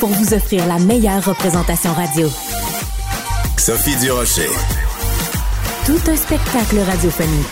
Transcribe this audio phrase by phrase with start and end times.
[0.00, 2.26] pour vous offrir la meilleure représentation radio.
[3.58, 4.48] Sophie Durocher.
[5.84, 7.46] Tout un spectacle radiophonique.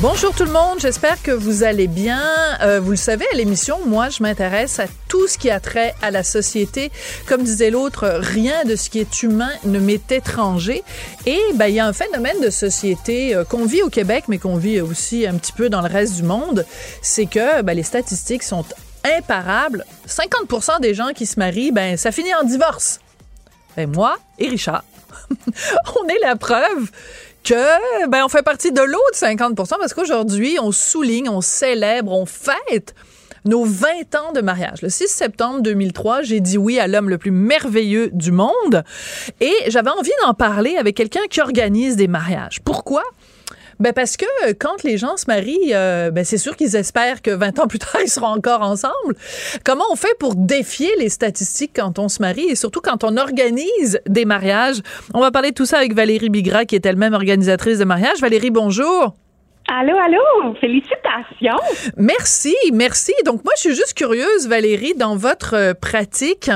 [0.00, 2.22] Bonjour tout le monde, j'espère que vous allez bien.
[2.60, 5.94] Euh, vous le savez, à l'émission, moi, je m'intéresse à tout ce qui a trait
[6.02, 6.92] à la société.
[7.26, 10.84] Comme disait l'autre, rien de ce qui est humain ne m'est étranger.
[11.24, 14.36] Et ben, il y a un phénomène de société euh, qu'on vit au Québec, mais
[14.36, 16.66] qu'on vit aussi un petit peu dans le reste du monde.
[17.00, 18.64] C'est que ben, les statistiques sont
[19.04, 19.84] imparables.
[20.06, 23.00] 50% des gens qui se marient, ben, ça finit en divorce.
[23.76, 24.84] Ben, moi et Richard,
[25.30, 26.90] on est la preuve
[27.44, 32.26] que ben on fait partie de l'autre 50% parce qu'aujourd'hui, on souligne, on célèbre, on
[32.26, 32.94] fête
[33.44, 34.82] nos 20 ans de mariage.
[34.82, 38.84] Le 6 septembre 2003, j'ai dit oui à l'homme le plus merveilleux du monde
[39.40, 42.60] et j'avais envie d'en parler avec quelqu'un qui organise des mariages.
[42.64, 43.02] Pourquoi?
[43.80, 47.22] Ben parce que euh, quand les gens se marient, euh, ben c'est sûr qu'ils espèrent
[47.22, 49.14] que 20 ans plus tard, ils seront encore ensemble.
[49.64, 52.46] Comment on fait pour défier les statistiques quand on se marie?
[52.46, 54.82] Et surtout quand on organise des mariages?
[55.14, 58.20] On va parler de tout ça avec Valérie Bigra, qui est elle-même organisatrice de mariage.
[58.20, 59.14] Valérie, bonjour.
[59.70, 61.58] Allô, allô, félicitations.
[61.98, 63.12] Merci, merci.
[63.26, 66.50] Donc moi, je suis juste curieuse, Valérie, dans votre euh, pratique,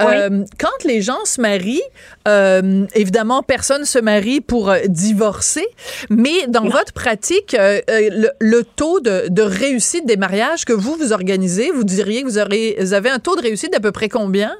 [0.00, 1.82] euh, quand les gens se marient,
[2.28, 5.66] euh, évidemment, personne se marie pour divorcer,
[6.08, 11.72] mais dans votre pratique, le, taux de, de, réussite des mariages que vous, vous organisez,
[11.72, 14.52] vous diriez que vous, aurez, vous avez un taux de réussite d'à peu près combien?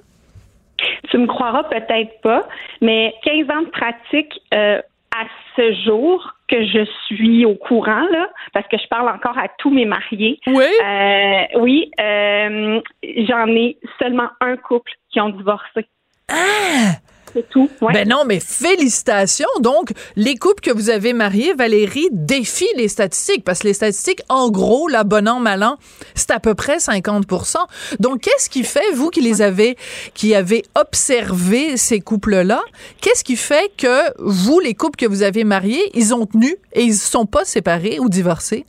[1.08, 2.48] Tu me croiras peut-être pas,
[2.80, 5.24] mais 15 ans de pratique à
[5.56, 9.70] ce jour que je suis au courant, là, parce que je parle encore à tous
[9.70, 10.38] mes mariés.
[10.46, 10.64] Oui.
[10.84, 15.86] Euh, oui, euh, j'en ai seulement un couple qui ont divorcé.
[16.30, 16.92] Ah!
[17.32, 17.70] C'est tout.
[17.80, 19.48] Ben non, mais félicitations.
[19.60, 24.20] Donc, les couples que vous avez mariés, Valérie, défient les statistiques parce que les statistiques,
[24.28, 25.76] en gros, la bon an, mal an,
[26.14, 27.56] c'est à peu près 50%
[28.00, 29.76] Donc, qu'est-ce qui fait, vous qui les avez,
[30.14, 32.60] qui avez observé ces couples-là,
[33.00, 36.82] qu'est-ce qui fait que vous, les couples que vous avez mariés, ils ont tenu et
[36.82, 38.66] ils ne sont pas séparés ou divorcés?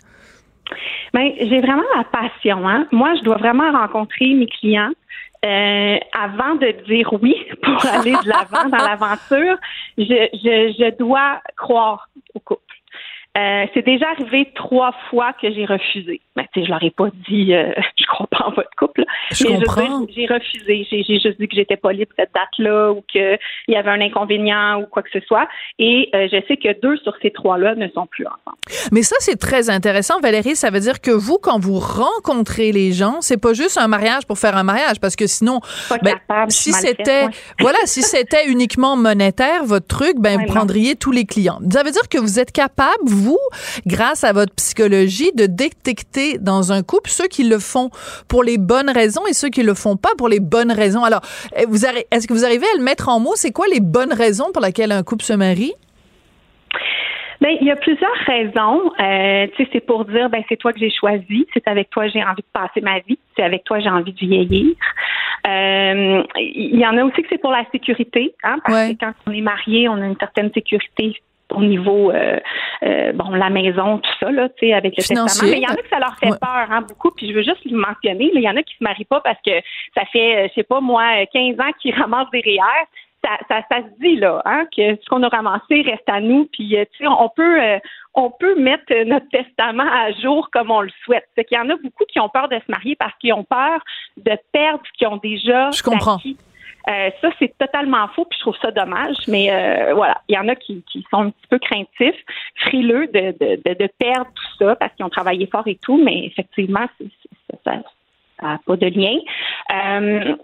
[1.14, 2.68] Ben, j'ai vraiment la passion.
[2.68, 2.88] Hein?
[2.92, 4.92] Moi, je dois vraiment rencontrer mes clients
[5.46, 9.58] euh, avant de dire oui pour aller de l'avant dans l'aventure,
[9.98, 12.63] je, je, je dois croire au couple.
[13.36, 16.22] Euh, c'est déjà arrivé trois fois que j'ai refusé.
[16.36, 19.06] Ben, tu sais, je leur ai pas dit, euh, je crois pas en votre couple.
[19.32, 20.06] Je comprends.
[20.16, 20.88] J'ai refusé.
[20.92, 23.40] J'ai juste dit que j'étais pas libre cette date-là ou qu'il
[23.70, 25.48] y avait un inconvénient ou quoi que ce soit.
[25.80, 28.58] Et euh, je sais que deux sur ces trois-là ne sont plus ensemble.
[28.92, 30.56] Mais ça, c'est très intéressant, Valérie.
[30.56, 34.28] Ça veut dire que vous, quand vous rencontrez les gens, c'est pas juste un mariage
[34.28, 35.60] pour faire un mariage, parce que sinon,
[36.04, 36.20] ben,
[36.50, 37.26] si c'était,
[37.60, 41.60] voilà, si c'était uniquement monétaire, votre truc, ben, vous prendriez tous les clients.
[41.72, 43.23] Ça veut dire que vous êtes capable, vous,
[43.86, 47.90] grâce à votre psychologie, de détecter dans un couple ceux qui le font
[48.28, 51.04] pour les bonnes raisons et ceux qui le font pas pour les bonnes raisons.
[51.04, 51.22] Alors,
[51.56, 53.36] eh, vous est-ce que vous arrivez à le mettre en mots?
[53.36, 55.74] C'est quoi les bonnes raisons pour lesquelles un couple se marie?
[57.42, 58.94] Ben, il y a plusieurs raisons.
[59.02, 62.06] Euh, tu sais, c'est pour dire, ben, c'est toi que j'ai choisi, c'est avec toi
[62.06, 64.74] que j'ai envie de passer ma vie, c'est avec toi que j'ai envie de vieillir.
[65.46, 69.12] Euh, il y en a aussi que c'est pour la sécurité, hein, parce que quand
[69.28, 71.16] on est marié, on a une certaine sécurité
[71.54, 72.40] au niveau euh,
[72.84, 75.68] euh, bon la maison tout ça là tu sais avec le testament mais il y
[75.68, 78.32] en a que ça leur fait peur hein, beaucoup puis je veux juste le mentionner
[78.34, 79.52] il y en a qui se marient pas parce que
[79.96, 82.88] ça fait euh, je sais pas moi 15 ans qu'ils ramassent des REER
[83.26, 86.46] ça, ça, ça, se dit là, hein, que ce qu'on a ramassé reste à nous,
[86.52, 87.58] puis tu sais, on peut
[88.16, 91.26] on peut mettre notre testament à jour comme on le souhaite.
[91.34, 93.46] C'est qu'il y en a beaucoup qui ont peur de se marier parce qu'ils ont
[93.46, 93.80] peur
[94.18, 95.72] de perdre ce qu'ils ont déjà.
[95.72, 96.18] Je comprends.
[96.90, 99.16] Euh, ça, c'est totalement faux, puis je trouve ça dommage.
[99.28, 102.22] Mais euh, voilà, il y en a qui, qui, sont un petit peu craintifs,
[102.56, 106.26] frileux de, de, de, perdre tout ça parce qu'ils ont travaillé fort et tout, mais
[106.26, 106.86] effectivement,
[107.64, 107.76] ça
[108.42, 109.18] n'a pas de lien.
[109.72, 110.36] Euh,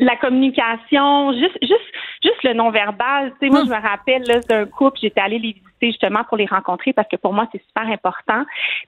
[0.00, 1.92] la communication, juste, juste,
[2.22, 3.32] juste le non-verbal.
[3.40, 6.46] Tu sais, moi, je me rappelle d'un couple, j'étais allée les visiter justement pour les
[6.46, 8.44] rencontrer parce que pour moi, c'est super important.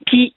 [0.07, 0.35] Puis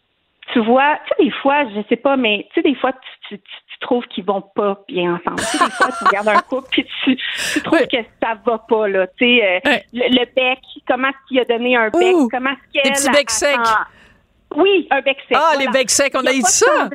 [0.51, 3.38] tu vois, tu sais, des fois, je sais pas, mais tu sais, des fois, tu,
[3.38, 5.40] tu, tu trouves qu'ils vont pas bien ensemble.
[5.40, 7.18] tu sais, des fois, tu regardes un couple puis tu,
[7.54, 9.07] tu trouves que ça va pas, là.
[9.18, 12.92] Tu sais, euh, le, bec, comment est-ce qu'il a donné un bec, comment est-ce qu'elle...
[12.92, 13.57] Des petits becs secs.
[14.56, 15.38] Oui, un bec sec.
[15.40, 16.90] Ah, les becs secs, on a, eu ça.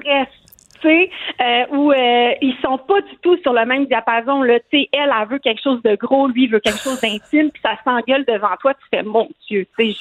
[0.81, 1.11] Tu sais,
[1.41, 4.43] euh, où euh, ils sont pas du tout sur le même diapason.
[4.43, 7.51] Là, tu sais, elle, elle veut quelque chose de gros, lui veut quelque chose d'intime,
[7.51, 9.99] puis ça s'engueule devant toi, tu fais mon Dieu, tu sais,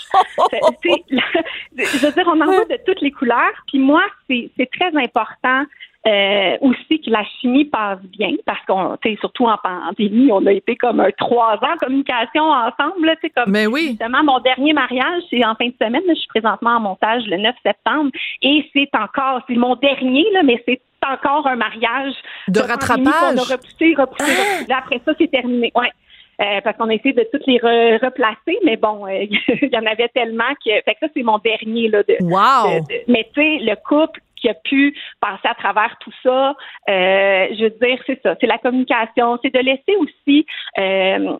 [1.77, 3.53] je veux dire, on en voit de toutes les couleurs.
[3.67, 5.63] Puis moi, c'est très important
[6.07, 10.45] euh, aussi que la chimie passe bien, parce qu'on, tu sais, surtout en pandémie, on
[10.45, 13.89] a été comme un trois ans en communication ensemble, tu sais, comme Mais oui.
[13.89, 17.37] justement mon dernier mariage, c'est en fin de semaine, je suis présentement en montage le
[17.37, 18.11] 9 septembre,
[18.41, 22.13] et c'est encore, c'est mon dernier, là, mais c'est encore un mariage
[22.47, 23.33] de, rattrapage.
[23.33, 24.71] On a repoussé, repoussé, repoussé.
[24.71, 25.71] Après ça, c'est terminé.
[25.75, 25.91] Ouais.
[26.39, 29.25] Euh, parce qu'on a essayé de toutes les replacer, mais bon, euh,
[29.61, 30.71] il y en avait tellement que.
[30.85, 32.03] Fait que ça, c'est mon dernier là.
[32.03, 32.85] De, wow.
[33.07, 36.55] mais tu sais, le couple, qui a pu passer à travers tout ça.
[36.89, 40.45] Euh, je veux dire, c'est ça, c'est la communication, c'est de laisser aussi
[40.79, 41.37] euh,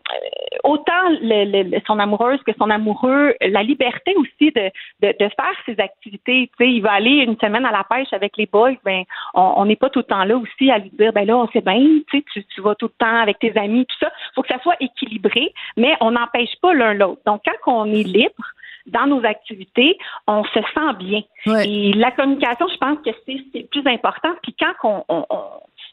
[0.64, 6.50] autant le, son amoureuse que son amoureux la liberté aussi de, faire ses activités.
[6.58, 9.04] Tu sais, il va aller une semaine à la pêche avec les boys, ben
[9.34, 11.60] on n'est pas tout le temps là aussi à lui dire, ben là, on sait
[11.60, 11.80] bien,
[12.10, 14.10] tu, tu vas tout le temps avec tes amis, tout ça.
[14.34, 17.20] faut que ça soit équilibré, mais on n'empêche pas l'un l'autre.
[17.26, 18.44] Donc, quand on est libre,
[18.88, 21.22] dans nos activités, on se sent bien.
[21.64, 24.30] Et la communication, je pense que c'est le plus important.
[24.42, 25.24] Puis quand on, on,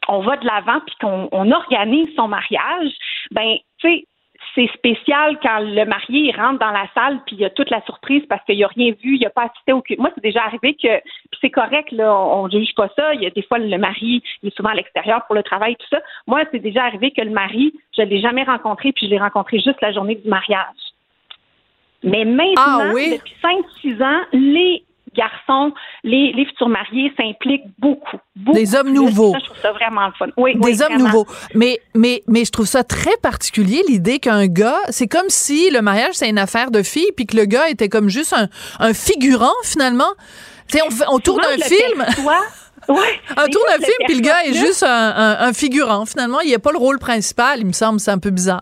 [0.08, 2.92] on va de l'avant puis qu'on on organise son mariage,
[3.32, 4.08] ben tu sais
[4.54, 7.82] c'est spécial quand le marié rentre dans la salle puis il y a toute la
[7.84, 10.74] surprise parce qu'il n'a rien vu, il n'a pas assisté au Moi, c'est déjà arrivé
[10.74, 13.14] que puis c'est correct là, on, ne juge pas ça.
[13.14, 15.76] Il y a des fois le mari il est souvent à l'extérieur pour le travail
[15.76, 16.00] tout ça.
[16.28, 19.60] Moi, c'est déjà arrivé que le mari, je l'ai jamais rencontré puis je l'ai rencontré
[19.60, 20.85] juste la journée du mariage.
[22.06, 23.36] Mais maintenant, ah depuis
[23.84, 24.86] 5-6 ans, les
[25.16, 25.74] garçons,
[26.04, 28.58] les, les futurs mariés s'impliquent beaucoup, beaucoup.
[28.58, 29.32] Des hommes nouveaux.
[29.32, 30.28] Ça, je trouve ça vraiment le fun.
[30.38, 31.26] Oui, Des hommes nouveaux.
[31.54, 35.82] Mais, mais, mais je trouve ça très particulier, l'idée qu'un gars, c'est comme si le
[35.82, 38.50] mariage, c'est une affaire de filles, puis que le gars était comme juste un,
[38.80, 40.12] un figurant, finalement.
[40.68, 42.06] Tu sais, on, on tourne un film.
[42.88, 46.06] Ouais, un tour d'un film, puis le gars est juste un, un, un figurant.
[46.06, 47.60] Finalement, il a pas le rôle principal.
[47.60, 48.62] Il me semble, c'est un peu bizarre.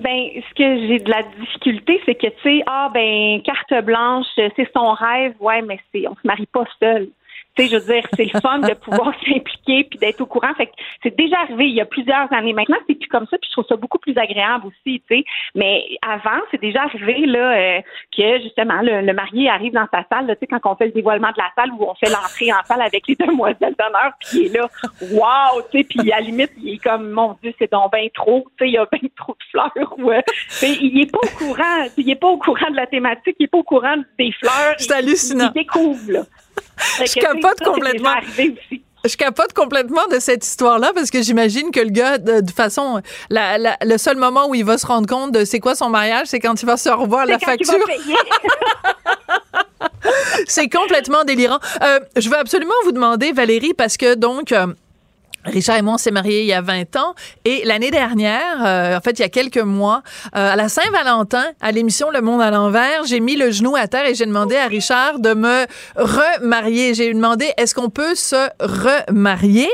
[0.00, 4.26] Ben, ce que j'ai de la difficulté, c'est que tu sais, ah ben carte blanche,
[4.36, 7.08] c'est son rêve, ouais, mais c'est on se marie pas seul
[7.66, 10.54] je veux dire, c'est le fun de pouvoir s'impliquer puis d'être au courant.
[10.56, 10.72] Fait que
[11.02, 12.52] c'est déjà arrivé il y a plusieurs années.
[12.52, 15.24] Maintenant, c'est plus comme ça, puis je trouve ça beaucoup plus agréable aussi, tu sais.
[15.54, 17.80] Mais avant, c'est déjà arrivé là euh,
[18.16, 21.28] que justement le, marié arrive dans sa salle, tu sais, quand on fait le dévoilement
[21.28, 24.46] de la salle où on fait l'entrée en salle avec les demoiselles d'honneur, puis il
[24.46, 24.68] est là,
[25.12, 28.06] waouh, tu sais, puis à la limite, il est comme mon Dieu, c'est donc bien
[28.14, 29.98] trop, tu sais, il y a bien trop de fleurs.
[29.98, 30.22] Ouais.
[30.62, 33.48] il est pas au courant, il est pas au courant de la thématique, il est
[33.48, 34.74] pas au coururant des fleurs.
[34.78, 35.50] C'est hallucinant.
[35.54, 36.22] Il découvre là
[37.00, 38.14] je capote complètement.
[39.04, 43.00] Je capote complètement de cette histoire-là parce que j'imagine que le gars, de, toute façon,
[43.30, 46.40] le seul moment où il va se rendre compte de c'est quoi son mariage, c'est
[46.40, 47.78] quand il va se revoir la facture.
[50.46, 51.60] c'est complètement délirant.
[51.82, 54.52] Euh, je veux absolument vous demander, Valérie, parce que donc.
[54.52, 54.66] Euh,
[55.44, 57.14] Richard et moi, on s'est mariés il y a 20 ans.
[57.44, 60.02] Et l'année dernière, euh, en fait, il y a quelques mois,
[60.36, 63.86] euh, à la Saint-Valentin, à l'émission Le Monde à l'envers, j'ai mis le genou à
[63.86, 66.94] terre et j'ai demandé à Richard de me remarier.
[66.94, 69.68] J'ai demandé, est-ce qu'on peut se remarier?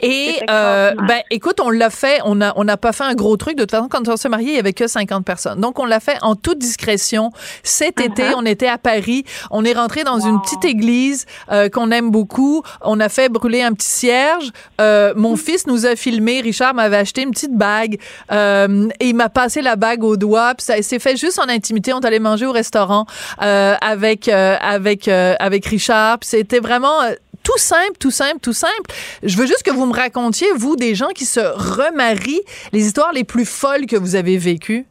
[0.00, 2.20] Et, euh, ben, écoute, on l'a fait.
[2.24, 3.56] On n'a on a pas fait un gros truc.
[3.56, 5.60] De toute façon, quand on s'est marié, il y avait que 50 personnes.
[5.60, 7.30] Donc, on l'a fait en toute discrétion.
[7.62, 8.06] Cet uh-huh.
[8.06, 9.24] été, on était à Paris.
[9.50, 11.26] On est rentré dans une petite église
[11.72, 12.62] qu'on aime beaucoup.
[12.82, 14.50] On a fait brûler un petit cierge.
[14.80, 16.40] Euh, mon fils nous a filmé.
[16.40, 17.98] Richard m'avait acheté une petite bague
[18.32, 20.54] euh, et il m'a passé la bague au doigt.
[20.54, 21.92] Puis ça s'est fait juste en intimité.
[21.92, 23.06] On est allé manger au restaurant
[23.42, 26.18] euh, avec avec avec Richard.
[26.20, 27.00] Puis c'était vraiment
[27.42, 28.90] tout simple, tout simple, tout simple.
[29.22, 33.12] Je veux juste que vous me racontiez, vous, des gens qui se remarient, les histoires
[33.12, 34.84] les plus folles que vous avez vécues.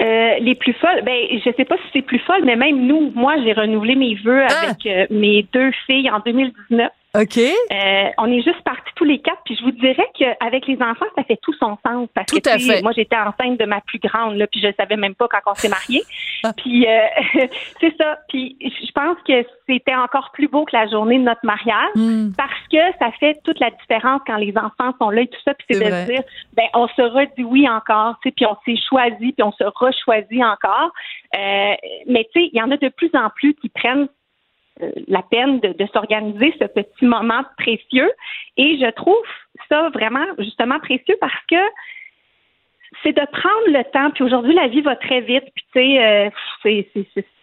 [0.00, 3.34] les plus folles, ben je sais pas si c'est plus folle, mais même nous, moi
[3.44, 4.64] j'ai renouvelé mes vœux ah!
[4.64, 6.90] avec mes deux filles en 2019.
[7.14, 7.38] OK.
[7.38, 11.06] Euh, on est juste partis tous les quatre, puis je vous dirais qu'avec les enfants,
[11.16, 12.08] ça fait tout son sens.
[12.14, 12.82] Parce tout que, à fait.
[12.82, 15.54] Moi, j'étais enceinte de ma plus grande, là, puis je savais même pas quand on
[15.54, 16.02] s'est mariés.
[16.44, 16.52] Ah.
[16.56, 17.06] Puis euh,
[17.80, 18.18] c'est ça.
[18.28, 22.32] Puis je pense que c'était encore plus beau que la journée de notre mariage, hmm.
[22.36, 25.54] parce que ça fait toute la différence quand les enfants sont là et tout ça.
[25.54, 26.22] Puis c'est de se dire,
[26.54, 29.64] ben on se redit oui encore, tu sais, puis on s'est choisi, puis on se
[29.64, 30.92] rechoisit encore.
[31.34, 31.74] Euh,
[32.06, 34.08] mais tu sais, il y en a de plus en plus qui prennent
[35.08, 38.10] la peine de, s'organiser ce petit moment précieux.
[38.56, 39.16] Et je trouve
[39.68, 41.56] ça vraiment justement précieux parce que
[43.02, 44.10] c'est de prendre le temps.
[44.10, 45.44] Puis aujourd'hui, la vie va très vite.
[45.54, 46.30] Puis tu sais, euh,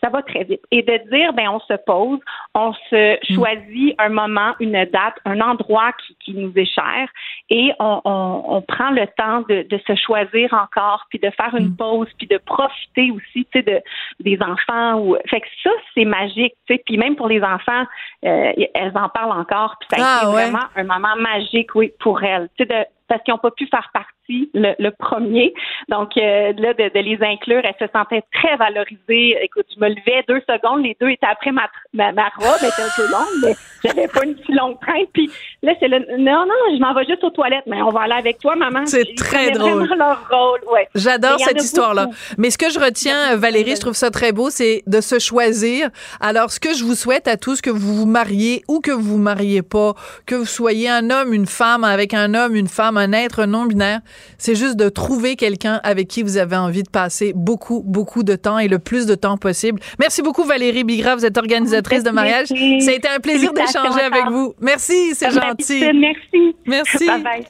[0.01, 0.61] ça va très vite.
[0.71, 2.19] Et de dire, ben on se pose,
[2.53, 3.35] on se mm.
[3.35, 7.09] choisit un moment, une date, un endroit qui, qui nous est cher,
[7.49, 11.55] et on, on, on prend le temps de, de, se choisir encore, puis de faire
[11.55, 11.77] une mm.
[11.77, 13.81] pause, puis de profiter aussi, tu sais, de
[14.19, 14.99] des enfants.
[14.99, 16.53] Ou fait que ça, c'est magique.
[16.67, 17.85] Tu sais, puis même pour les enfants,
[18.25, 19.75] euh, elles en parlent encore.
[19.79, 22.49] Puis ça a ah, été vraiment un moment magique, oui, pour elles.
[22.57, 25.53] Tu sais, de, parce qu'ils n'ont pas pu faire partie le, premier.
[25.89, 29.37] Donc euh, là, de, les inclure, elles se sentaient très valorisées.
[29.41, 32.81] Écoute, je me levais deux secondes, les deux étaient après ma, ma, ma robe, était
[32.81, 35.05] un peu longue, mais j'avais pas une si longue traîne.
[35.13, 35.29] Puis
[35.61, 38.13] là, c'est le non, non, je m'en vais juste aux toilettes, mais on va aller
[38.13, 38.85] avec toi, maman.
[38.85, 39.87] C'est très drôle.
[39.97, 40.87] leur rôle, ouais.
[40.95, 42.07] J'adore cette histoire-là.
[42.37, 45.89] Mais ce que je retiens, Valérie, je trouve ça très beau, c'est de se choisir.
[46.19, 49.01] Alors, ce que je vous souhaite à tous, que vous vous mariez ou que vous
[49.01, 49.93] vous mariez pas,
[50.25, 54.01] que vous soyez un homme, une femme, avec un homme, une femme, un être non-binaire,
[54.37, 58.35] c'est juste de trouver quelqu'un avec qui vous avez envie de passer beaucoup, beaucoup de
[58.35, 59.76] temps et le plus de temps possible.
[59.99, 61.15] Merci beaucoup, Valérie Bigra.
[61.15, 62.47] Vous êtes organisatrice de mariage.
[62.47, 64.53] Ça a été un plaisir d'échanger avec vous.
[64.59, 65.83] Merci, c'est gentil.
[65.93, 66.55] Merci.
[66.65, 67.05] Merci.
[67.07, 67.47] Bye bye.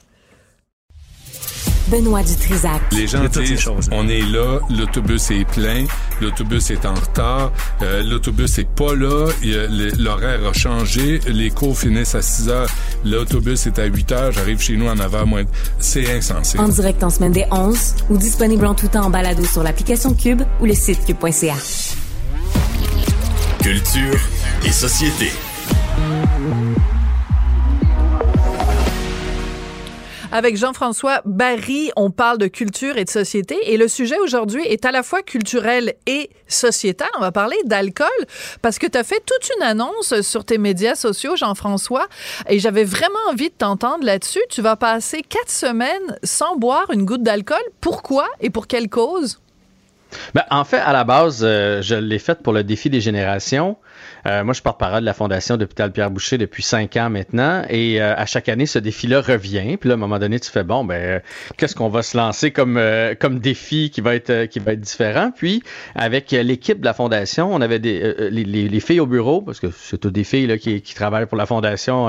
[1.90, 2.82] Benoît Dutrisac.
[2.92, 5.86] Les gens disent, on est là, l'autobus est plein,
[6.22, 9.28] l'autobus est en retard, euh, l'autobus est pas là,
[9.98, 12.70] l'horaire a changé, les cours finissent à 6 heures,
[13.06, 15.46] l'autobus est à 8 heures, j'arrive chez nous en avant moins.
[15.80, 16.60] C'est insensé.
[16.60, 20.14] En direct en semaine des 11 ou disponible en tout temps en balado sur l'application
[20.14, 21.56] Cube ou le site cube.ca.
[23.62, 24.20] Culture
[24.66, 25.32] et société.
[30.32, 33.58] Avec Jean-François Barry, on parle de culture et de société.
[33.64, 37.10] Et le sujet aujourd'hui est à la fois culturel et sociétal.
[37.18, 38.08] On va parler d'alcool
[38.62, 42.08] parce que tu as fait toute une annonce sur tes médias sociaux, Jean-François,
[42.48, 44.42] et j'avais vraiment envie de t'entendre là-dessus.
[44.50, 47.64] Tu vas passer quatre semaines sans boire une goutte d'alcool.
[47.82, 49.40] Pourquoi et pour quelle cause?
[50.34, 53.78] Ben, en fait, à la base, euh, je l'ai faite pour le défi des générations.
[54.28, 57.64] Euh, moi, je porte-parole de la Fondation d'Hôpital Pierre Boucher depuis cinq ans maintenant.
[57.70, 59.78] Et euh, à chaque année, ce défi-là revient.
[59.78, 61.20] Puis là, à un moment donné, tu fais bon, ben, euh,
[61.56, 62.82] qu'est-ce qu'on va se lancer comme,
[63.20, 65.32] comme défi qui va être qui va être différent?
[65.36, 65.64] Puis,
[65.96, 67.98] avec l'équipe de la Fondation, on avait des
[68.32, 71.26] les, les, filles au bureau, parce que c'est toutes des filles là, qui, qui travaillent
[71.26, 72.08] pour la Fondation,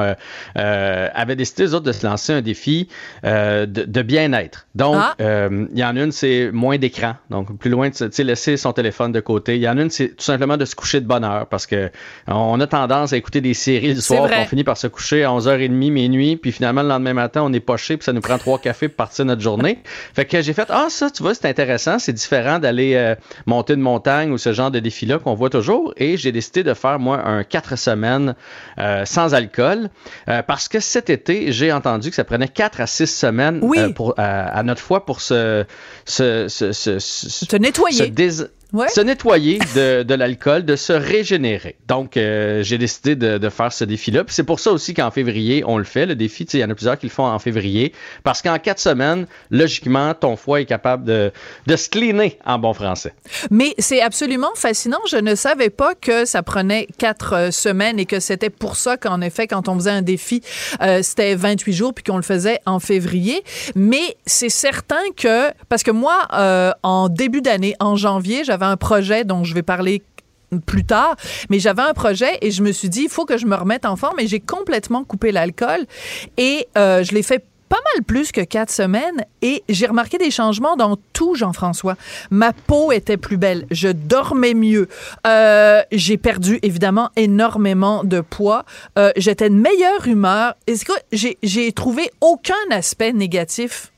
[0.55, 2.89] avaient décidé, eux autres, de se lancer un défi
[3.25, 4.67] de, de bien-être.
[4.75, 5.15] Donc, ah.
[5.19, 7.15] il y en a une, c'est moins d'écran.
[7.31, 9.57] Donc, plus loin, tu sais, laisser son téléphone de côté.
[9.57, 11.67] Il y en a une, c'est tout simplement de se coucher de bonne heure parce
[11.67, 11.91] que
[12.27, 15.31] on a tendance à écouter des séries le soir, on finit par se coucher à
[15.31, 18.59] 11h30, minuit, puis finalement le lendemain matin, on est poché, puis ça nous prend trois
[18.59, 19.79] cafés pour partir notre journée.
[20.15, 23.15] Fait que j'ai fait ah ça, tu vois, c'est intéressant, c'est différent d'aller euh,
[23.47, 26.75] monter une montagne ou ce genre de défi-là qu'on voit toujours, et j'ai décidé de
[26.75, 28.35] faire moi un quatre semaines
[28.79, 29.91] euh, sans alcool
[30.29, 33.61] euh, parce que cet été, j'ai entendu que ça prenait quatre à six semaines
[33.95, 35.65] pour à, notre foi pour se
[36.05, 38.11] se, se, se, nettoyer
[38.73, 41.77] se nettoyer de, de l'alcool, de se régénérer.
[41.87, 44.25] Donc, euh, j'ai décidé de, de, faire ce défi-là.
[44.25, 46.05] Puis c'est pour ça aussi qu'en février, on le fait.
[46.05, 47.93] Le défi, il y en a plusieurs qui le font en février.
[48.25, 51.33] Parce qu'en quatre semaines, logiquement, ton foie est capable de,
[51.67, 53.15] de se cleaner en bon français.
[53.51, 55.01] Mais c'est absolument fascinant.
[55.09, 58.97] Je ne savais pas que ça prenait quatre euh, semaines et que c'était pour ça
[58.97, 60.43] qu'en effet, quand on faisait un défi,
[60.83, 63.43] euh, c'était 28 jours puis qu'on le faisait en février.
[63.75, 68.71] Mais c'est certain que, parce que moi, euh, en début d'année, en janvier, j'avais j'avais
[68.71, 70.03] un projet dont je vais parler
[70.67, 71.15] plus tard,
[71.51, 73.85] mais j'avais un projet et je me suis dit, il faut que je me remette
[73.85, 75.87] en forme et j'ai complètement coupé l'alcool
[76.39, 80.31] et euh, je l'ai fait pas mal plus que quatre semaines et j'ai remarqué des
[80.31, 81.97] changements dans tout, Jean-François.
[82.31, 84.89] Ma peau était plus belle, je dormais mieux,
[85.27, 88.65] euh, j'ai perdu évidemment énormément de poids,
[88.99, 90.55] euh, j'étais de meilleure humeur.
[90.67, 93.93] Que j'ai trouvé aucun aspect négatif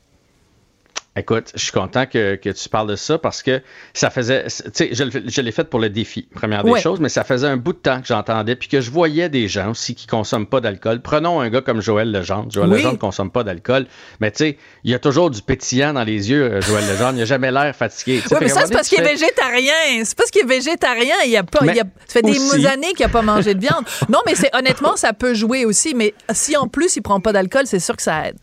[1.17, 3.61] Écoute, je suis content que, que, tu parles de ça parce que
[3.93, 7.09] ça faisait, tu sais, je, je l'ai fait pour le défi, première des choses, mais
[7.09, 9.93] ça faisait un bout de temps que j'entendais puis que je voyais des gens aussi
[9.93, 11.01] qui consomment pas d'alcool.
[11.01, 12.49] Prenons un gars comme Joël Legendre.
[12.49, 13.87] Joël Legendre ne consomme pas d'alcool,
[14.21, 17.17] mais tu sais, il y a toujours du pétillant dans les yeux, euh, Joël Legendre.
[17.17, 18.21] Il a jamais l'air fatigué.
[18.31, 20.05] Oui, mais ça, c'est parce qu'il est végétarien.
[20.05, 21.15] C'est parce qu'il est végétarien.
[21.27, 23.83] Il a pas, il a, ça fait des années qu'il a pas mangé de viande.
[24.07, 27.33] Non, mais c'est honnêtement, ça peut jouer aussi, mais si en plus il prend pas
[27.33, 28.37] d'alcool, c'est sûr que ça aide.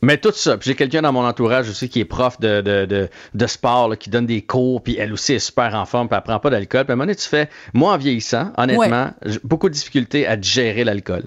[0.00, 2.84] Mais tout ça, puis j'ai quelqu'un dans mon entourage aussi qui est prof de, de,
[2.86, 6.16] de, de sport, qui donne des cours, puis elle aussi est super en forme, puis
[6.16, 6.84] elle prend pas d'alcool.
[6.84, 10.26] Puis à un moment donné, tu fais, moi en vieillissant, honnêtement, j'ai beaucoup de difficultés
[10.26, 11.24] à digérer l'alcool.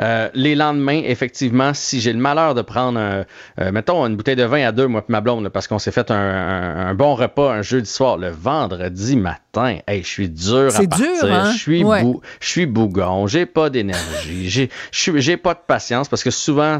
[0.00, 3.24] Euh, les lendemains, effectivement, si j'ai le malheur de prendre, un,
[3.60, 5.90] euh, mettons, une bouteille de vin à deux, moi et ma blonde, parce qu'on s'est
[5.90, 10.82] fait un, bon repas un jeudi soir, le vendredi matin, hey, je suis dur à
[10.82, 10.88] partir.
[10.88, 11.52] Dur, hein?
[11.52, 16.22] Je suis bou je suis bougon, j'ai pas d'énergie, j'ai j'ai pas de patience parce
[16.22, 16.78] que souvent,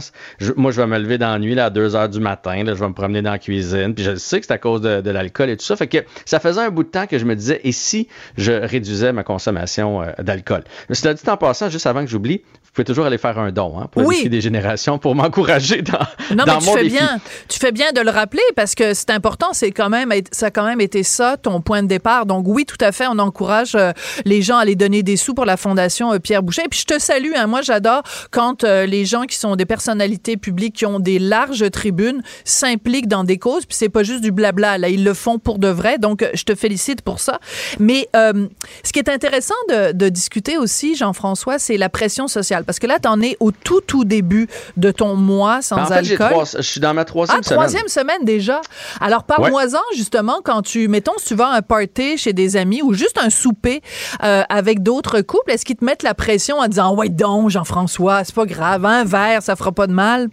[0.57, 2.81] moi, je vais me lever dans la nuit à 2 heures du matin, là, je
[2.81, 5.11] vais me promener dans la cuisine, puis je sais que c'est à cause de, de
[5.11, 5.77] l'alcool et tout ça.
[5.77, 8.53] Fait que ça faisait un bout de temps que je me disais, et si je
[8.53, 10.65] réduisais ma consommation euh, d'alcool?
[10.91, 13.79] Cela dit en passant, juste avant que j'oublie, vous pouvez toujours aller faire un don
[13.79, 14.17] hein, pour oui.
[14.17, 15.99] défi des générations pour m'encourager dans,
[16.35, 19.49] non, mais tu fais Bien, tu fais bien de le rappeler parce que c'est important,
[19.53, 22.25] c'est quand même, ça a quand même été ça, ton point de départ.
[22.25, 23.93] Donc oui, tout à fait, on encourage euh,
[24.25, 26.63] les gens à aller donner des sous pour la Fondation euh, Pierre Boucher.
[26.65, 30.37] Et puis je te salue, hein, moi j'adore quand les gens qui sont des personnalités
[30.37, 34.33] publiques, qui ont des larges tribunes, s'impliquent dans des causes, puis c'est pas juste du
[34.33, 35.99] blabla, là, ils le font pour de vrai.
[35.99, 37.39] Donc je te félicite pour ça.
[37.79, 42.65] Mais ce qui est intéressant de, de discuter aussi, Jean-François, c'est la pression sociale.
[42.65, 45.87] Parce que là, tu en es au tout, tout début de ton mois sans en
[45.87, 46.45] fait, alcool.
[46.57, 47.59] je suis dans ma troisième ah, semaine.
[47.59, 48.61] troisième semaine déjà.
[49.01, 52.33] Alors, par mois mois justement, quand tu, mettons, si tu vas à un party chez
[52.33, 53.83] des amis ou juste un souper
[54.23, 58.25] euh, avec d'autres couples, est-ce qu'ils te mettent la pression en disant, ouais, donc, Jean-François,
[58.25, 60.29] c'est pas grave, un verre, ça fera pas de mal?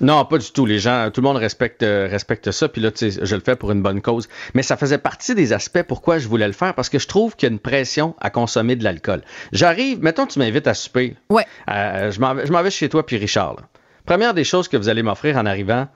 [0.00, 0.66] Non, pas du tout.
[0.66, 2.68] Les gens, tout le monde respecte, euh, respecte ça.
[2.68, 4.28] Puis là, tu sais, je le fais pour une bonne cause.
[4.54, 7.36] Mais ça faisait partie des aspects pourquoi je voulais le faire parce que je trouve
[7.36, 9.22] qu'il y a une pression à consommer de l'alcool.
[9.52, 11.16] J'arrive, mettons, tu m'invites à souper.
[11.30, 11.46] Ouais.
[11.70, 13.56] Euh, je m'en vais chez toi puis Richard.
[14.04, 15.88] Première des choses que vous allez m'offrir en arrivant,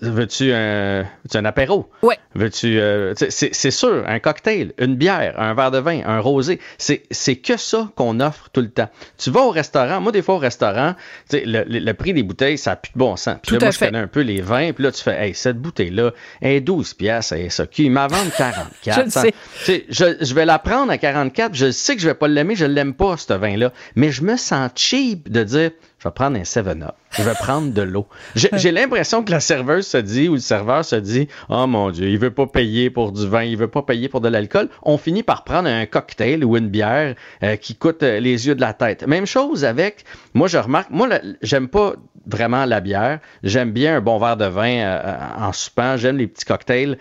[0.00, 1.04] Veux-tu un,
[1.34, 1.90] un apéro?
[2.02, 2.14] Oui.
[2.34, 2.80] Veux-tu.
[2.80, 6.58] Euh, c'est sûr, un cocktail, une bière, un verre de vin, un rosé.
[6.78, 8.88] C'est que ça qu'on offre tout le temps.
[9.18, 10.00] Tu vas au restaurant.
[10.00, 10.94] Moi, des fois, au restaurant,
[11.32, 13.36] le, le, prix des bouteilles, ça n'a plus de bon sens.
[13.42, 14.72] Puis là, moi, je connais un peu les vins.
[14.72, 17.64] Puis là, tu fais, hey, cette bouteille-là, elle est 12 piastres, elle est ça.
[17.76, 19.04] Il m'a vendu 44.
[19.04, 19.84] je sais.
[19.88, 21.54] Je, je, vais la prendre à 44.
[21.54, 22.54] Je sais que je vais pas l'aimer.
[22.54, 23.72] Je l'aime pas, ce vin-là.
[23.96, 26.94] Mais je me sens cheap de dire, je vais prendre un 7-Up.
[27.10, 28.06] Je vais prendre de l'eau.
[28.34, 32.08] J'ai l'impression que la serveuse se dit ou le serveur se dit Oh mon Dieu,
[32.08, 34.70] il veut pas payer pour du vin, il veut pas payer pour de l'alcool.
[34.82, 38.54] On finit par prendre un cocktail ou une bière euh, qui coûte euh, les yeux
[38.54, 39.06] de la tête.
[39.06, 41.08] Même chose avec, moi je remarque, moi
[41.42, 41.92] j'aime pas
[42.30, 43.20] vraiment la bière.
[43.42, 45.96] J'aime bien un bon verre de vin euh, en soupant.
[45.96, 46.98] J'aime les petits cocktails.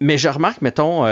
[0.00, 1.04] mais je remarque, mettons,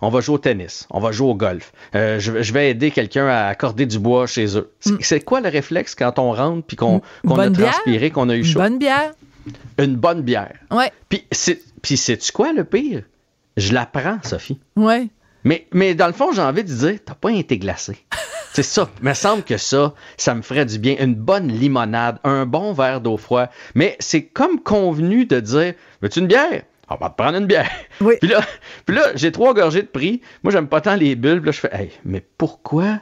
[0.00, 1.72] on va jouer au tennis, on va jouer au golf.
[1.92, 4.70] Je, vais aider quelqu'un à accorder du bois chez eux.
[5.00, 5.24] C'est mm.
[5.24, 8.60] quoi le réflexe quand on rentre puis qu'on a transpiré, qu'on a eu chaud?
[8.60, 9.12] Une bonne bière.
[9.78, 10.54] Une bonne bière.
[10.70, 10.90] Ouais.
[11.08, 11.26] Puis,
[11.82, 13.02] puis sais-tu quoi le pire?
[13.56, 14.58] Je la prends, Sophie.
[14.76, 15.08] Ouais.
[15.44, 17.96] Mais, mais dans le fond, j'ai envie de dire, t'as pas été glacé.
[18.54, 18.88] C'est ça.
[19.02, 20.94] Il me semble que ça, ça me ferait du bien.
[21.00, 23.50] Une bonne limonade, un bon verre d'eau froide.
[23.74, 26.62] Mais c'est comme convenu de dire, veux-tu une bière?
[26.88, 27.68] On va te prendre une bière.
[28.00, 28.14] Oui.
[28.20, 28.42] Puis là,
[28.86, 30.20] puis là j'ai trois gorgées de prix.
[30.44, 31.40] Moi, j'aime pas tant les bulles.
[31.40, 33.00] Puis là, je fais, hey, mais pourquoi,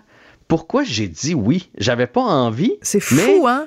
[0.49, 1.69] pourquoi j'ai dit oui?
[1.77, 2.79] J'avais pas envie.
[2.81, 3.67] C'est fou, hein?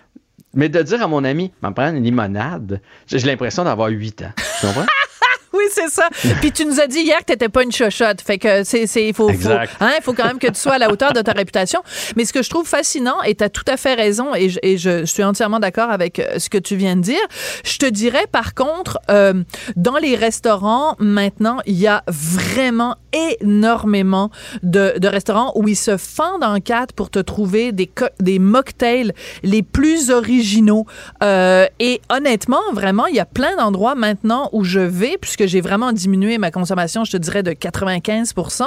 [0.55, 4.31] Mais de dire à mon ami, m'en prendre une limonade, j'ai l'impression d'avoir 8 ans.
[4.59, 4.85] Tu comprends?
[5.57, 6.07] oui, c'est ça.
[6.41, 8.21] Puis tu nous as dit hier que tu n'étais pas une chochotte.
[8.21, 10.91] Fait que c'est, il faut, faut, hein, faut quand même que tu sois à la
[10.91, 11.81] hauteur de ta réputation.
[12.15, 14.59] Mais ce que je trouve fascinant, et tu as tout à fait raison, et je,
[14.63, 17.21] et je suis entièrement d'accord avec euh, ce que tu viens de dire,
[17.63, 19.43] je te dirais par contre, euh,
[19.75, 22.95] dans les restaurants, maintenant, il y a vraiment
[23.41, 24.29] énormément
[24.63, 27.89] de, de, restaurants où ils se fendent en quatre pour te trouver des,
[28.19, 29.13] des mocktails
[29.43, 30.85] les plus originaux.
[31.23, 35.61] Euh, et honnêtement, vraiment, il y a plein d'endroits maintenant où je vais, puisque j'ai
[35.61, 38.63] vraiment diminué ma consommation, je te dirais, de 95%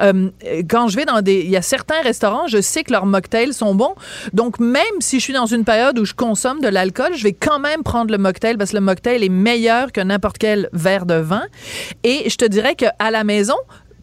[0.00, 0.30] euh,
[0.68, 1.40] Quand je vais dans des...
[1.40, 3.94] Il y a certains restaurants, je sais que leurs mocktails sont bons.
[4.32, 7.32] Donc, même si je suis dans une période où je consomme de l'alcool, je vais
[7.32, 11.06] quand même prendre le mocktail parce que le mocktail est meilleur que n'importe quel verre
[11.06, 11.44] de vin.
[12.04, 13.56] Et je te dirais qu'à la maison,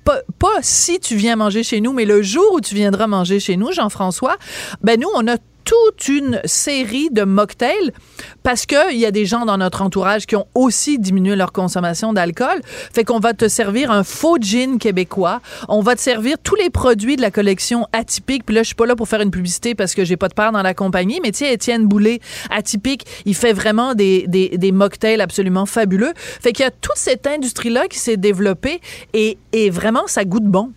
[0.03, 3.39] pas, pas, si tu viens manger chez nous, mais le jour où tu viendras manger
[3.39, 4.37] chez nous, Jean-François,
[4.81, 7.91] ben nous, on a toute une série de mocktails
[8.43, 12.13] parce qu'il y a des gens dans notre entourage qui ont aussi diminué leur consommation
[12.13, 12.61] d'alcool.
[12.93, 15.41] Fait qu'on va te servir un faux gin québécois.
[15.69, 18.45] On va te servir tous les produits de la collection atypique.
[18.45, 20.33] Puis là, je suis pas là pour faire une publicité parce que j'ai pas de
[20.33, 21.19] part dans la compagnie.
[21.23, 26.13] Mais tiens, Étienne Boulet, atypique, il fait vraiment des, des, des mocktails absolument fabuleux.
[26.15, 28.81] Fait qu'il y a toute cette industrie-là qui s'est développée
[29.13, 30.71] et, et vraiment, ça goûte bon.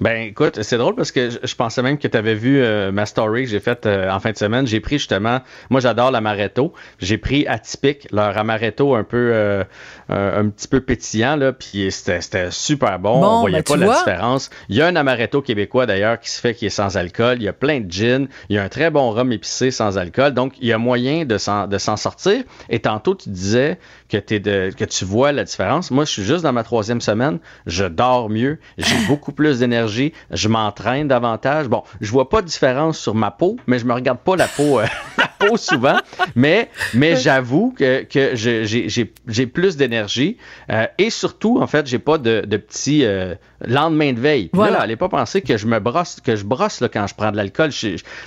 [0.00, 3.06] Ben écoute, c'est drôle parce que je, pensais même que tu avais vu euh, ma
[3.06, 4.66] story que j'ai faite euh, en fin de semaine.
[4.66, 6.74] J'ai pris justement, moi j'adore l'amaretto.
[6.98, 9.64] J'ai pris atypique, leur amaretto un peu euh,
[10.08, 13.24] un petit peu pétillant là, puis c'était super bon.
[13.24, 14.50] On voyait ben, pas la différence.
[14.68, 17.38] Il y a un amaretto québécois d'ailleurs qui se fait qui est sans alcool.
[17.38, 18.28] Il y a plein de gin.
[18.50, 20.34] Il y a un très bon rhum épicé sans alcool.
[20.34, 22.42] Donc il y a moyen de s'en sortir.
[22.68, 23.78] Et tantôt tu disais
[24.10, 25.90] que, es de, que tu vois la différence.
[25.90, 27.38] Moi je suis juste dans ma troisième semaine.
[27.66, 28.58] Je dors mieux.
[28.76, 31.68] J'ai beaucoup plus d'énergie d'énergie, je m'entraîne davantage.
[31.68, 34.48] Bon, je vois pas de différence sur ma peau, mais je me regarde pas la
[34.48, 34.86] peau, euh,
[35.18, 35.96] la peau souvent.
[36.34, 40.36] Mais, mais j'avoue que, que j'ai plus d'énergie
[40.70, 44.50] euh, et surtout, en fait, j'ai pas de, de petits euh, lendemains de veille.
[44.52, 44.78] Voilà.
[44.78, 47.30] Là, allez pas penser que je me brosse, que je brosse là, quand je prends
[47.30, 47.70] de l'alcool,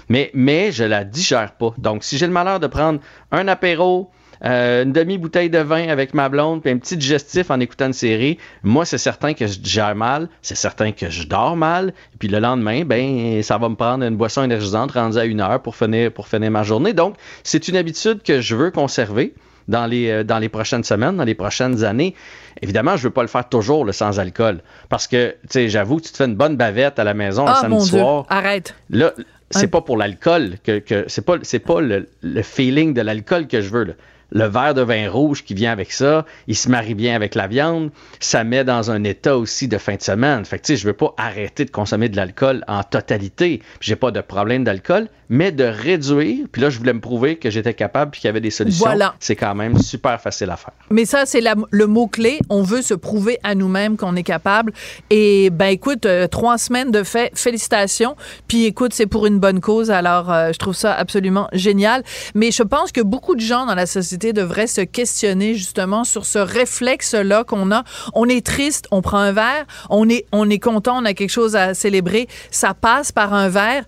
[0.07, 1.73] mais, mais je la digère pas.
[1.77, 2.99] Donc, si j'ai le malheur de prendre
[3.31, 4.09] un apéro,
[4.45, 7.93] euh, une demi-bouteille de vin avec ma blonde, puis un petit digestif en écoutant une
[7.93, 12.17] série, moi, c'est certain que je digère mal, c'est certain que je dors mal, et
[12.17, 15.61] puis le lendemain, ben, ça va me prendre une boisson énergisante rendue à une heure
[15.61, 16.93] pour finir, pour finir ma journée.
[16.93, 19.33] Donc, c'est une habitude que je veux conserver
[19.67, 22.15] dans les, euh, dans les prochaines semaines, dans les prochaines années.
[22.61, 24.61] Évidemment, je veux pas le faire toujours le sans alcool.
[24.89, 27.53] Parce que, tu sais, j'avoue, tu te fais une bonne bavette à la maison le
[27.53, 28.23] samedi mon soir.
[28.23, 28.37] Dieu.
[28.37, 28.75] Arrête.
[28.89, 29.13] Là,
[29.51, 33.47] c'est pas pour l'alcool que, que c'est pas c'est pas le, le, feeling de l'alcool
[33.47, 33.93] que je veux là
[34.31, 37.47] le verre de vin rouge qui vient avec ça, il se marie bien avec la
[37.47, 37.91] viande.
[38.19, 40.45] Ça met dans un état aussi de fin de semaine.
[40.45, 43.61] Fait que, tu sais, je veux pas arrêter de consommer de l'alcool en totalité.
[43.79, 46.47] J'ai pas de problème d'alcool, mais de réduire.
[46.51, 48.85] Puis là, je voulais me prouver que j'étais capable puis qu'il y avait des solutions.
[48.85, 49.15] Voilà.
[49.19, 50.73] C'est quand même super facile à faire.
[50.89, 52.39] Mais ça, c'est le mot-clé.
[52.49, 54.73] On veut se prouver à nous-mêmes qu'on est capable.
[55.09, 58.15] Et, ben, écoute, euh, trois semaines de fait, félicitations.
[58.47, 59.91] Puis, écoute, c'est pour une bonne cause.
[59.91, 62.03] Alors, euh, je trouve ça absolument génial.
[62.33, 66.25] Mais je pense que beaucoup de gens dans la société devrait se questionner justement sur
[66.25, 67.83] ce réflexe-là qu'on a.
[68.13, 71.29] On est triste, on prend un verre, on est, on est content, on a quelque
[71.29, 73.85] chose à célébrer, ça passe par un verre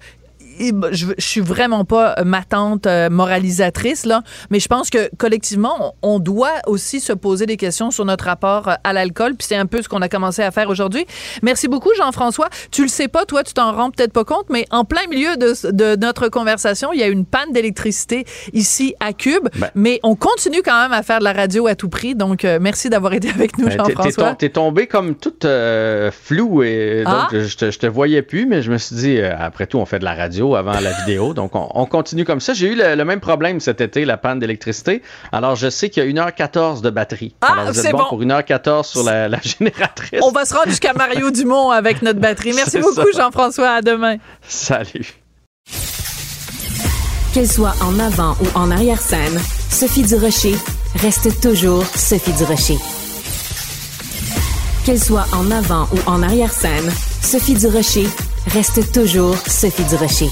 [0.91, 5.95] je, je suis vraiment pas ma tante euh, moralisatrice là, mais je pense que collectivement,
[6.02, 9.56] on, doit aussi se poser des questions sur notre rapport euh, à l'alcool, puis c'est
[9.56, 11.06] un peu ce qu'on a commencé à faire aujourd'hui.
[11.41, 12.50] Merci beaucoup Jean-François.
[12.71, 15.36] Tu le sais pas, toi, tu t'en rends peut-être pas compte, mais en plein milieu
[15.38, 19.69] de, de notre conversation, il y a une panne d'électricité ici à Cube, ben.
[19.74, 22.13] mais on continue quand même à faire de la radio à tout prix.
[22.13, 24.36] Donc euh, merci d'avoir été avec nous, ben, Jean-François.
[24.36, 27.28] T'es tombé comme toute euh, floue et donc ah.
[27.32, 30.00] je, te, je te voyais plus, mais je me suis dit après tout, on fait
[30.00, 31.34] de la radio avant la vidéo.
[31.34, 32.54] Donc, on, continue comme ça.
[32.54, 35.02] J'ai eu le, même problème cet été, la panne d'électricité.
[35.32, 37.36] Alors, je sais qu'il y a 1h14 de batterie.
[37.42, 40.20] Ah, Alors, vous êtes bon, pour 1h14 sur la, génératrice.
[40.24, 42.54] On va se rendre jusqu'à Mario Dumont avec notre batterie.
[42.56, 43.70] Merci beaucoup, Jean-François.
[43.72, 44.18] À demain.
[44.48, 45.14] Salut.
[47.34, 50.56] Qu'elle soit en avant ou en arrière-scène, Sophie Durocher
[50.96, 52.78] reste toujours Sophie Durocher.
[54.86, 58.08] Qu'elle soit en avant ou en arrière-scène, Sophie Durocher
[58.47, 60.30] reste toujours Sophie Durocher.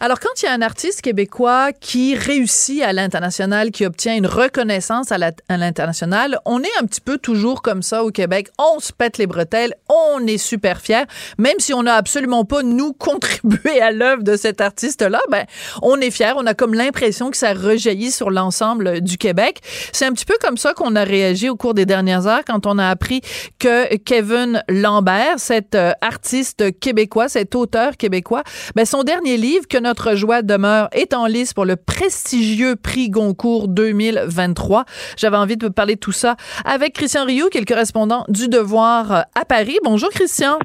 [0.00, 4.26] Alors, quand il y a un artiste québécois qui réussit à l'international, qui obtient une
[4.26, 5.18] reconnaissance à
[5.56, 8.48] l'international, on est un petit peu toujours comme ça au Québec.
[8.58, 11.04] On se pète les bretelles, on est super fiers,
[11.36, 15.44] même si on n'a absolument pas, nous, contribué à l'œuvre de cet artiste-là, ben,
[15.82, 16.32] on est fiers.
[16.36, 19.60] On a comme l'impression que ça rejaillit sur l'ensemble du Québec.
[19.92, 22.66] C'est un petit peu comme ça qu'on a réagi au cours des dernières heures quand
[22.66, 23.20] on a appris
[23.58, 28.42] que Kevin Lambert, cet euh, artiste québécois, cet auteur québécois,
[28.76, 33.08] ben, son dernier livre que notre joie demeure est en lice pour le prestigieux prix
[33.08, 34.84] Goncourt 2023.
[35.16, 38.48] J'avais envie de parler de tout ça avec Christian Rioux, qui est le correspondant du
[38.48, 39.78] Devoir à Paris.
[39.82, 40.58] Bonjour Christian.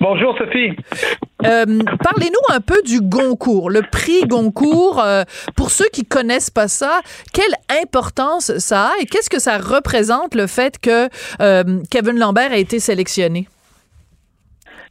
[0.00, 0.74] Bonjour Sophie.
[1.44, 1.66] Euh,
[2.02, 5.02] parlez-nous un peu du Goncourt, le prix Goncourt.
[5.04, 5.24] Euh,
[5.54, 7.02] pour ceux qui connaissent pas ça,
[7.34, 11.10] quelle importance ça a et qu'est-ce que ça représente le fait que
[11.42, 13.48] euh, Kevin Lambert a été sélectionné?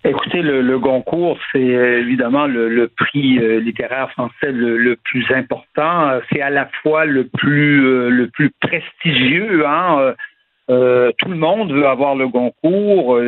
[0.05, 6.21] Écoutez, le, le Goncourt, c'est euh, évidemment le, prix euh, littéraire français le, plus important.
[6.31, 9.67] C'est à la fois le plus euh, le plus prestigieux.
[9.67, 10.15] Hein,
[10.69, 13.19] tout le monde veut avoir le Goncourt.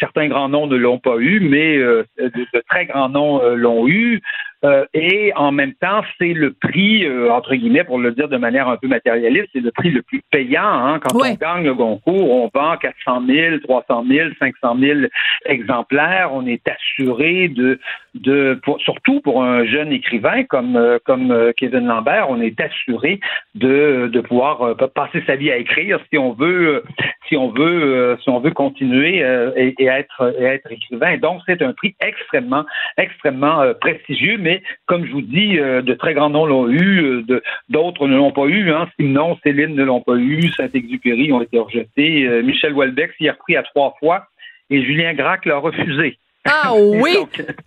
[0.00, 4.20] certains grands noms ne l'ont pas eu, mais de, très grands noms l'ont eu.
[4.64, 8.36] Euh, et en même temps, c'est le prix, euh, entre guillemets, pour le dire de
[8.36, 10.62] manière un peu matérialiste, c'est le prix le plus payant.
[10.62, 11.00] Hein.
[11.00, 15.00] Quand on gagne le Goncourt, on vend 400 000, 300 000, 500 000
[15.46, 16.30] exemplaires.
[16.32, 17.80] On est assuré de,
[18.14, 23.18] de surtout pour un jeune écrivain comme, euh, comme Kevin Lambert, on est assuré
[23.56, 26.84] de, de pouvoir passer sa vie à écrire si on veut,
[27.28, 29.18] si on veut, si on veut continuer
[29.56, 31.16] et, et, être, et être écrivain.
[31.18, 32.64] Donc, c'est un prix extrêmement,
[32.96, 34.51] extrêmement prestigieux, mais
[34.86, 38.32] comme je vous dis, euh, de très grands noms l'ont eu, euh, d'autres ne l'ont
[38.32, 38.70] pas eu.
[38.72, 38.88] Hein.
[38.98, 43.32] Simon, Céline ne l'ont pas eu, Saint-Exupéry ont été rejetés, euh, Michel Houellebecq s'y a
[43.32, 44.26] repris à trois fois,
[44.70, 46.18] et Julien Gracq l'a refusé.
[46.44, 47.16] Ah oui.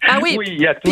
[0.07, 0.35] ah oui.
[0.37, 0.91] oui il y a tout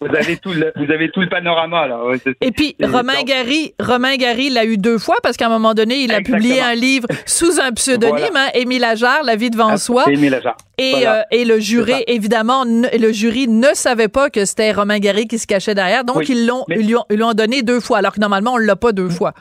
[0.00, 2.00] vous avez tout le, vous avez tout le panorama là.
[2.40, 5.96] Et puis Romain Gary, Romain Gary l'a eu deux fois parce qu'à un moment donné,
[5.96, 9.76] il a publié un livre sous un pseudonyme, hein, Émile Ajar, La vie devant ah,
[9.76, 10.04] soi.
[10.08, 10.40] Émile.
[10.78, 15.26] Et, euh, et le jury, évidemment, le jury ne savait pas que c'était Romain Gary
[15.26, 18.20] qui se cachait derrière, donc ils l'ont, ils, lui ont, donné deux fois, alors que
[18.20, 19.32] normalement on l'a pas deux fois.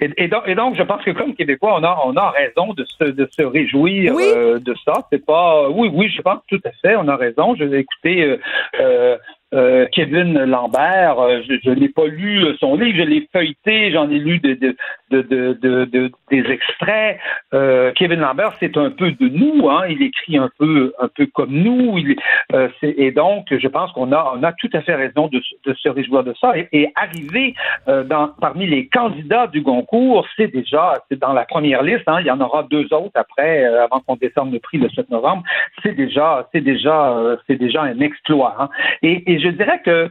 [0.00, 2.84] Et, donc, et, donc, je pense que comme Québécois, on a, on a raison de
[2.84, 4.92] se, de se réjouir euh, de ça.
[5.10, 7.54] C'est pas, oui, oui, je pense tout à fait, on a raison.
[7.56, 8.38] Je vais écouter
[8.80, 9.16] euh,
[9.54, 14.08] euh euh, Kevin Lambert, euh, je, n'ai pas lu son livre, je l'ai feuilleté, j'en
[14.10, 14.54] ai lu de,
[15.10, 17.18] de, de, des extraits.
[17.52, 21.26] Euh, Kevin Lambert, c'est un peu de nous, hein, il écrit un peu, un peu
[21.34, 22.16] comme nous, il,
[22.82, 25.40] et donc je pense qu'on a, on a tout à fait raison de,
[25.74, 26.56] se réjouir de ça.
[26.56, 27.54] Et, et arriver
[27.86, 32.26] dans, parmi les candidats du concours, c'est déjà, c'est dans la première liste, hein, il
[32.26, 35.42] y en aura deux autres après, avant qu'on descende le prix le 7 novembre.
[35.82, 38.54] C'est déjà, c'est déjà, c'est déjà un exploit.
[38.58, 38.68] Hein.
[39.40, 40.10] Je dirais que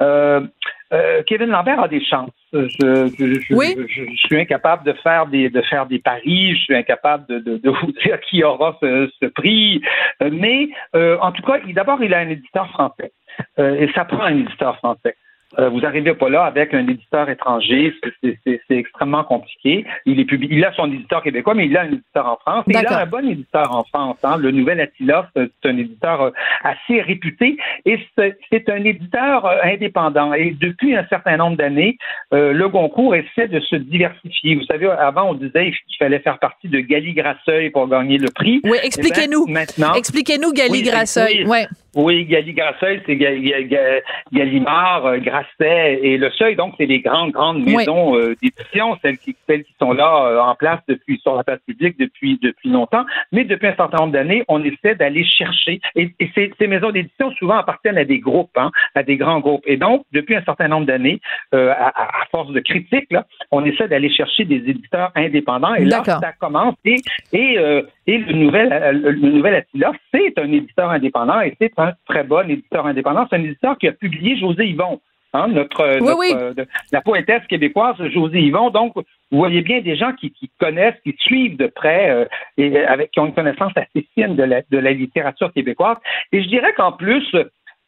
[0.00, 0.46] euh,
[0.92, 2.30] euh, Kevin Lambert a des chances.
[2.52, 6.56] Je, suis incapable de faire des de faire des paris.
[6.56, 9.82] Je suis incapable de, vous dire qui aura ce, prix.
[10.20, 13.12] Mais euh, en tout cas, d'abord, il a un éditeur français.
[13.58, 15.16] et ça prend un éditeur français.
[15.58, 19.86] Euh, vous n'arrivez pas là avec un éditeur étranger, c'est extrêmement compliqué.
[20.04, 22.64] Il, est il a son éditeur québécois, mais il a un éditeur en France.
[22.66, 24.18] il a un bon éditeur en France.
[24.24, 24.36] Hein.
[24.38, 26.30] Le Nouvel Attila, c'est un éditeur euh,
[26.64, 27.56] assez réputé
[27.86, 30.34] et c'est un éditeur euh, indépendant.
[30.34, 31.96] Et depuis un certain nombre d'années,
[32.30, 34.56] le Goncourt essaie de se diversifier.
[34.56, 38.28] Vous savez, avant, on disait qu'il fallait faire partie de Gali Grasseuil pour gagner le
[38.30, 38.60] prix.
[38.64, 39.46] Oui, expliquez-nous.
[39.48, 41.44] Eh maintenant, expliquez-nous Gali Grasseuil.
[41.46, 41.66] Oui, oui,
[42.06, 46.56] Gali Grasseuil, c'est Gallimard, Grasset et Le Seuil.
[46.56, 50.40] Donc, c'est les grandes, grandes maisons euh, d'édition, celles qui, celles qui sont là euh,
[50.40, 53.04] en place depuis sur la place publique depuis depuis longtemps.
[53.32, 55.80] Mais depuis un certain nombre d'années, on essaie d'aller chercher.
[55.96, 59.64] Et, ces, ces, maisons d'édition souvent appartiennent à des groupes, hein, à des grands groupes.
[59.66, 61.20] Et donc, depuis un certain nombre d'années,
[61.54, 65.74] euh, à, à, force de critiques, là, on essaie d'aller chercher des éditeurs indépendants.
[65.74, 66.74] Et là, ça commence.
[66.84, 66.96] Et,
[67.32, 67.58] et,
[68.06, 72.48] et le nouvel, le nouvel Attila, c'est un éditeur indépendant et c'est un très bon
[72.48, 73.26] éditeur indépendant.
[73.28, 75.00] C'est un éditeur qui a publié José Yvon.
[75.34, 78.70] Hein, notre, euh, la poétesse québécoise José Yvon.
[78.70, 82.24] Donc, vous voyez bien des gens qui, connaissent, qui suivent de près euh,
[82.56, 85.98] et avec qui ont une connaissance assez fine de la, de la littérature québécoise.
[86.32, 87.30] Et je dirais qu'en plus,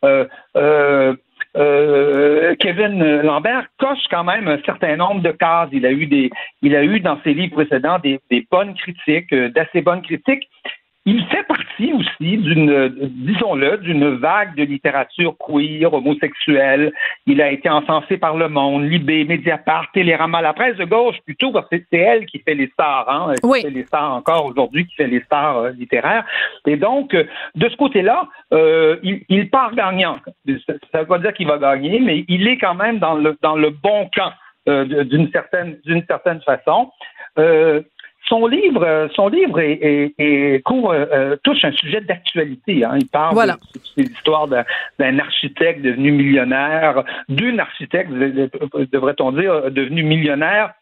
[0.05, 0.27] euh,
[1.55, 5.71] Kevin Lambert coche quand même un certain nombre de cases.
[5.73, 9.35] Il a eu des, il a eu dans ses livres précédents des, des bonnes critiques,
[9.35, 10.47] d'assez bonnes critiques.
[11.07, 12.89] Il fait partie aussi d'une,
[13.25, 16.93] disons-le, d'une vague de littérature queer, homosexuelle.
[17.25, 21.53] Il a été encensé par Le Monde, Libé, Mediapart, Télérama, la presse de gauche plutôt,
[21.53, 24.87] parce que c'est elle qui fait les stars, hein, qui fait les stars encore aujourd'hui,
[24.87, 26.27] qui fait les stars euh, littéraires.
[26.67, 30.19] Et donc, euh, de ce côté-là, euh, il, part gagnant.
[30.67, 33.37] Ça ne veut pas dire qu'il va gagner, mais il est quand même dans le
[33.41, 34.33] dans le bon camp
[34.67, 36.91] d'une certaine d'une certaine façon.
[37.39, 37.83] Euh,
[38.31, 42.85] son livre, euh, son livre est, est, court, euh, euh, touche un sujet d'actualité.
[42.85, 42.97] Hein.
[42.99, 43.57] Il parle voilà.
[43.97, 50.73] de, l'histoire d'un architecte devenu millionnaire, d'une architecte, devrait-on dire, devenu millionnaire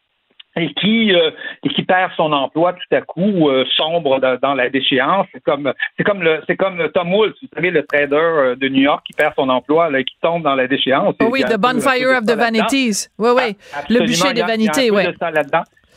[0.56, 5.42] et qui et qui perd son emploi tout à coup sombre dans, la déchéance c'est
[5.42, 9.04] comme c'est comme le c'est comme Tom Wolfe vous savez le trader de New York
[9.06, 12.24] qui perd son emploi là, qui tombe dans la déchéance oh oui The Bonfire of
[12.24, 13.56] the Vanities oui oui
[13.88, 15.04] le bûcher des vanités oui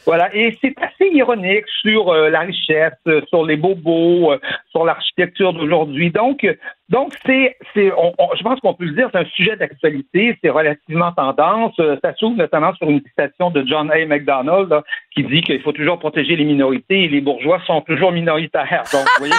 [0.06, 4.40] voilà, et c'est assez ironique sur euh, la richesse, euh, sur les bobos, euh,
[4.72, 6.12] sur l'architecture d'aujourd'hui.
[6.12, 6.46] Donc,
[6.92, 11.12] donc, c'est, c'est, je pense qu'on peut le dire, c'est un sujet d'actualité, c'est relativement
[11.14, 11.74] tendance.
[11.80, 14.06] Euh, ça s'ouvre notamment sur une citation de John A.
[14.06, 14.82] MacDonald
[15.16, 18.84] qui dit qu'il faut toujours protéger les minorités et les bourgeois sont toujours minoritaires.
[18.92, 19.34] Donc, vous voyez,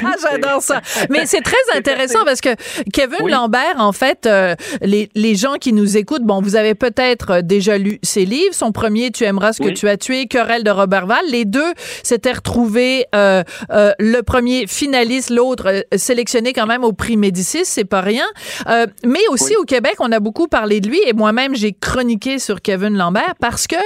[0.30, 0.80] J'adore ça.
[1.10, 2.50] Mais c'est très intéressant parce que
[2.92, 7.40] Kevin Lambert, en fait, euh, les, les gens qui nous écoutent, bon, vous avez peut-être
[7.40, 8.52] déjà lu ses livres.
[8.52, 11.24] Son premier, Tu aimeras ce que tu as tué, Querelle de Robert Val.
[11.30, 16.92] Les deux s'étaient retrouvés, euh, euh, le premier finaliste, l'autre euh, sélectionné quand même au
[16.98, 18.26] prix Médicis, c'est pas rien.
[18.68, 22.38] Euh, mais aussi au Québec, on a beaucoup parlé de lui et moi-même j'ai chroniqué
[22.38, 23.76] sur Kevin Lambert parce que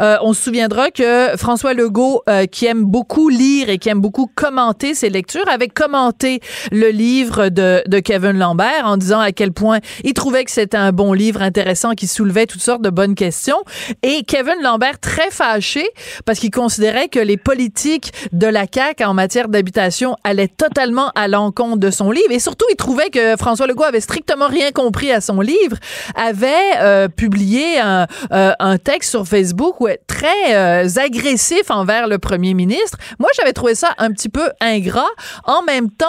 [0.00, 4.00] euh, on se souviendra que François Legault, euh, qui aime beaucoup lire et qui aime
[4.00, 6.40] beaucoup commenter ses lectures, avait commenté
[6.72, 10.76] le livre de, de Kevin Lambert en disant à quel point il trouvait que c'était
[10.76, 13.62] un bon livre intéressant qui soulevait toutes sortes de bonnes questions.
[14.02, 15.86] Et Kevin Lambert très fâché
[16.24, 21.26] parce qu'il considérait que les politiques de la CAQ en matière d'habitation allaient totalement à
[21.26, 25.12] l'encontre de son livre et surtout il trouvait que François Legault avait strictement rien compris
[25.12, 25.76] à son livre,
[26.14, 32.18] avait euh, publié un, euh, un, texte sur Facebook où très euh, agressif envers le
[32.18, 32.98] premier ministre.
[33.18, 35.08] Moi, j'avais trouvé ça un petit peu ingrat.
[35.44, 36.06] En même temps,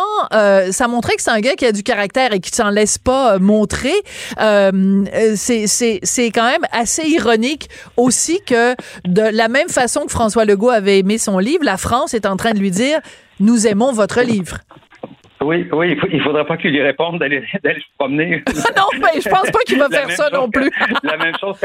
[0.71, 3.39] ça montrait que c'est un gars qui a du caractère et qui s'en laisse pas
[3.39, 3.93] montrer.
[4.37, 10.99] c'est quand même assez ironique aussi que de la même façon que François Legault avait
[10.99, 12.99] aimé son livre, la France est en train de lui dire,
[13.39, 14.57] nous aimons votre livre.
[15.43, 18.43] Oui, oui, il ne faudrait pas qu'il lui réponde d'aller se promener.
[18.77, 20.69] non, mais je pense pas qu'il va faire ça non plus.
[21.03, 21.59] la même chose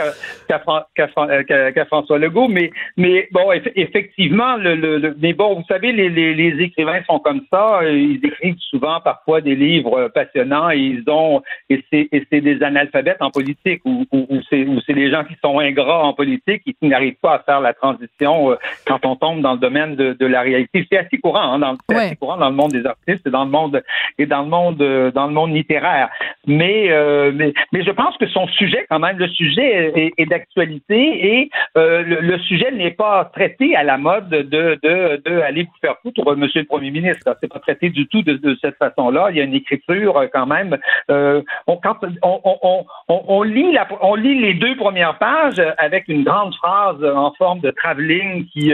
[0.46, 6.34] qu'à François Legault, mais, mais bon, effectivement, le, le, mais bon, vous savez, les, les,
[6.34, 7.80] les, écrivains sont comme ça.
[7.84, 13.30] Ils écrivent souvent parfois des livres passionnants et ils ont et c'est des analphabètes en
[13.30, 17.18] politique ou, ou, ou c'est des gens qui sont ingrats en politique et qui n'arrivent
[17.20, 20.40] pas à faire la transition euh, quand on tombe dans le domaine de, de la
[20.40, 20.86] réalité.
[20.90, 23.50] C'est assez courant, hein, dans, assez courant dans le monde des artistes et dans le
[23.50, 23.65] monde
[24.18, 26.08] et dans le monde euh, dans le monde littéraire.
[26.46, 31.38] Mais, euh, mais, mais je pense que son sujet quand même, le sujet est, d'actualité
[31.38, 34.42] et euh, le, sujet n'est pas traité à la mode de,
[34.82, 37.36] de, de aller vous faire foutre, Monsieur le Premier ministre.
[37.40, 39.28] C'est pas traité du tout de, de cette façon-là.
[39.30, 40.76] Il y a une écriture quand même.
[41.08, 46.08] on, quand on, on, on, on, lit la, on lit les deux premières pages avec
[46.08, 48.72] une grande phrase en forme de travelling qui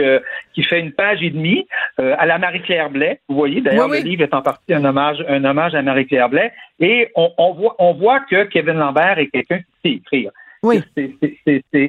[0.53, 3.19] qui fait une page et demie à la Marie-Claire Blais.
[3.29, 6.51] Vous voyez, d'ailleurs, le livre est en partie un hommage, un hommage à Marie-Claire Blais.
[6.79, 10.31] Et on, on, voit, on voit que Kevin Lambert est quelqu'un qui sait écrire.
[10.63, 10.81] Oui.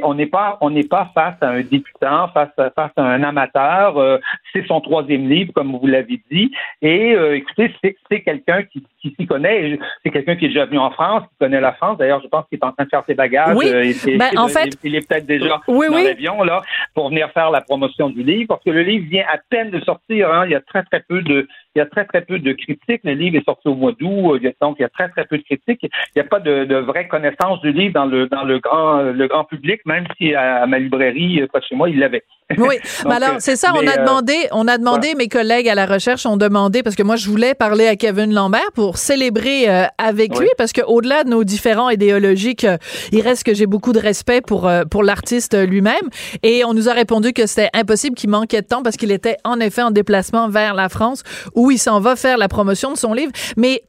[0.02, 3.22] on n'est pas, on n'est pas face à un débutant, face à, face à un
[3.22, 3.96] amateur.
[3.98, 4.18] Euh,
[4.52, 6.50] c'est son troisième livre, comme vous l'avez dit.
[6.82, 7.72] Et euh, écoutez,
[8.10, 9.78] c'est quelqu'un qui, qui s'y connaît.
[10.02, 11.98] C'est quelqu'un qui est déjà venu en France, qui connaît la France.
[11.98, 13.54] D'ailleurs, je pense qu'il est en train de faire ses bagages.
[13.56, 13.66] Oui.
[13.68, 16.62] Euh, ben, en fait, il, est peut-être déjà dans l'avion là
[16.94, 19.80] pour venir faire la promotion du livre, parce que le livre vient à peine de
[19.80, 20.32] sortir.
[20.32, 20.46] Hein.
[20.46, 23.02] Il y a très très peu de, il y a très très peu de critiques.
[23.04, 25.42] Le livre est sorti au mois d'août, donc il y a très très peu de
[25.42, 25.82] critiques.
[25.82, 29.02] Il n'y a pas de, de vraie connaissance du livre dans le dans le grand,
[29.02, 32.24] le grand public, même si à, ma librairie, euh, près chez moi, il l'avait.
[32.58, 35.74] Oui, mais alors c'est ça, on a euh, demandé, on a demandé, mes collègues à
[35.74, 39.68] la recherche ont demandé, parce que moi je voulais parler à Kevin Lambert pour célébrer
[39.68, 42.66] euh, avec lui, parce qu'au-delà de nos différents idéologiques,
[43.12, 46.08] il reste que j'ai beaucoup de respect pour, pour l'artiste lui-même.
[46.42, 49.36] Et on nous a répondu que c'était impossible, qu'il manquait de temps parce qu'il était
[49.44, 51.22] en effet en déplacement vers la France
[51.54, 53.32] où il s'en va faire la promotion de son livre.
[53.56, 53.82] Mais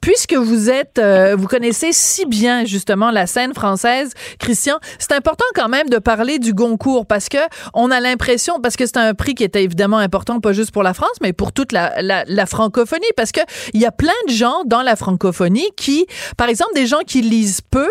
[0.00, 5.44] Puisque vous êtes, euh, vous connaissez si bien justement la scène française, Christian, c'est important
[5.54, 7.38] quand même de parler du Goncourt parce que
[7.74, 10.82] on a l'impression, parce que c'est un prix qui était évidemment important pas juste pour
[10.82, 13.40] la France, mais pour toute la, francophonie, parce que
[13.74, 17.22] il y a plein de gens dans la francophonie qui, par exemple, des gens qui
[17.22, 17.88] lisent peu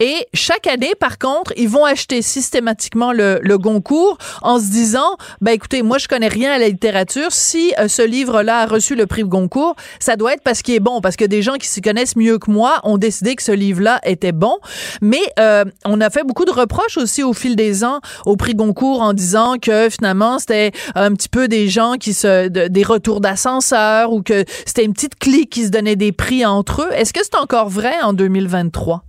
[0.00, 5.16] et chaque année, par contre, ils vont acheter systématiquement le, le Goncourt en se disant,
[5.40, 8.94] ben écoutez, moi je connais rien à la littérature, si euh, ce livre-là a reçu
[8.94, 11.68] le prix Goncourt, ça doit être parce qu'il est bon, parce que des gens qui
[11.68, 14.56] s'y connaissent mieux que moi ont décidé que ce livre-là était bon.
[15.02, 18.54] Mais euh, on a fait beaucoup de reproches aussi au fil des ans au prix
[18.54, 23.20] Goncourt en disant que finalement c'était un petit peu des gens qui se des retours
[23.20, 26.92] d'ascenseur ou que c'était une petite clique qui se donnait des prix entre eux.
[26.92, 29.07] Est-ce que c'est encore vrai en 2023?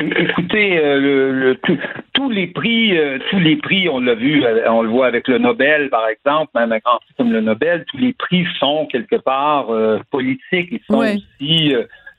[0.00, 0.98] Écoutez, euh,
[1.30, 1.60] le,
[2.14, 5.28] tous les prix, euh, tous les prix, on l'a vu, euh, on le voit avec
[5.28, 8.86] le Nobel, par exemple, même un grand prix comme le Nobel, tous les prix sont
[8.86, 9.68] quelque part
[10.10, 11.74] politiques, ils sont aussi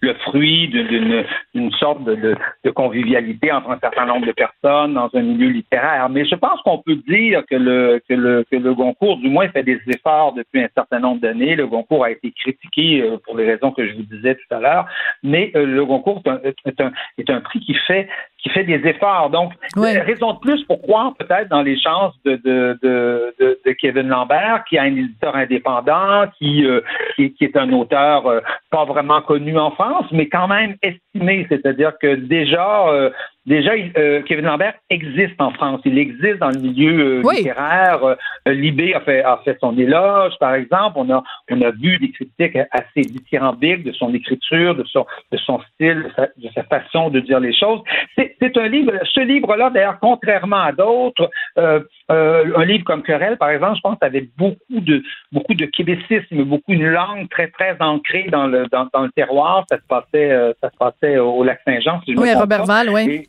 [0.05, 2.35] le fruit d'une sorte de,
[2.71, 6.09] convivialité entre un certain nombre de personnes dans un milieu littéraire.
[6.09, 9.47] Mais je pense qu'on peut dire que le, que le, que le Goncourt, du moins,
[9.49, 11.55] fait des efforts depuis un certain nombre d'années.
[11.55, 14.59] Le Goncourt a été critiqué euh, pour les raisons que je vous disais tout à
[14.59, 14.85] l'heure,
[15.23, 18.07] mais euh, le Goncourt est un, est un prix qui fait
[18.45, 19.31] qui fait des efforts.
[19.31, 24.07] Donc, raison de plus pour croire peut-être dans les chances de, de, de, de, Kevin
[24.07, 26.81] Lambert, qui a un éditeur indépendant, qui, euh,
[27.15, 31.47] qui, est un auteur euh, pas vraiment connu en France, mais quand même estimé.
[31.49, 33.09] C'est-à-dire que déjà, euh,
[33.45, 35.81] Déjà, euh, Kevin Lambert existe en France.
[35.85, 38.03] Il existe dans le milieu euh, littéraire.
[38.03, 38.15] Euh,
[38.51, 40.93] Libé a fait, a fait son éloge, par exemple.
[40.95, 45.37] On a, on a vu des critiques assez dithyrambiques de son écriture, de son, de
[45.37, 47.81] son style, de sa, façon de dire les choses.
[48.17, 51.29] C'est un livre, ce livre-là, d'ailleurs, contrairement à d'autres,
[51.59, 56.43] euh, un livre comme Querelle, par exemple, je pense avait beaucoup de, beaucoup de québécisme,
[56.43, 59.65] beaucoup une langue très, très ancrée dans le, dans, dans le terroir.
[59.69, 62.01] Ça se passait, ça se passait au lac Saint-Jean.
[62.05, 63.27] Si oui, Robert Val, oui.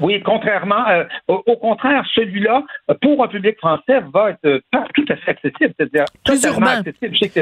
[0.00, 2.64] Oui, contrairement, euh, au, contraire, celui-là,
[3.00, 4.60] pour un public français, va être euh,
[4.94, 6.80] tout à fait accessible, c'est-à-dire plus urbain.
[6.80, 7.32] accessible.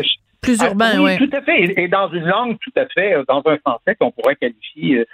[0.40, 3.24] plus ah, urbain, oui, Tout à fait, et, dans une langue tout à fait, euh,
[3.28, 5.04] dans un français qu'on pourrait qualifier,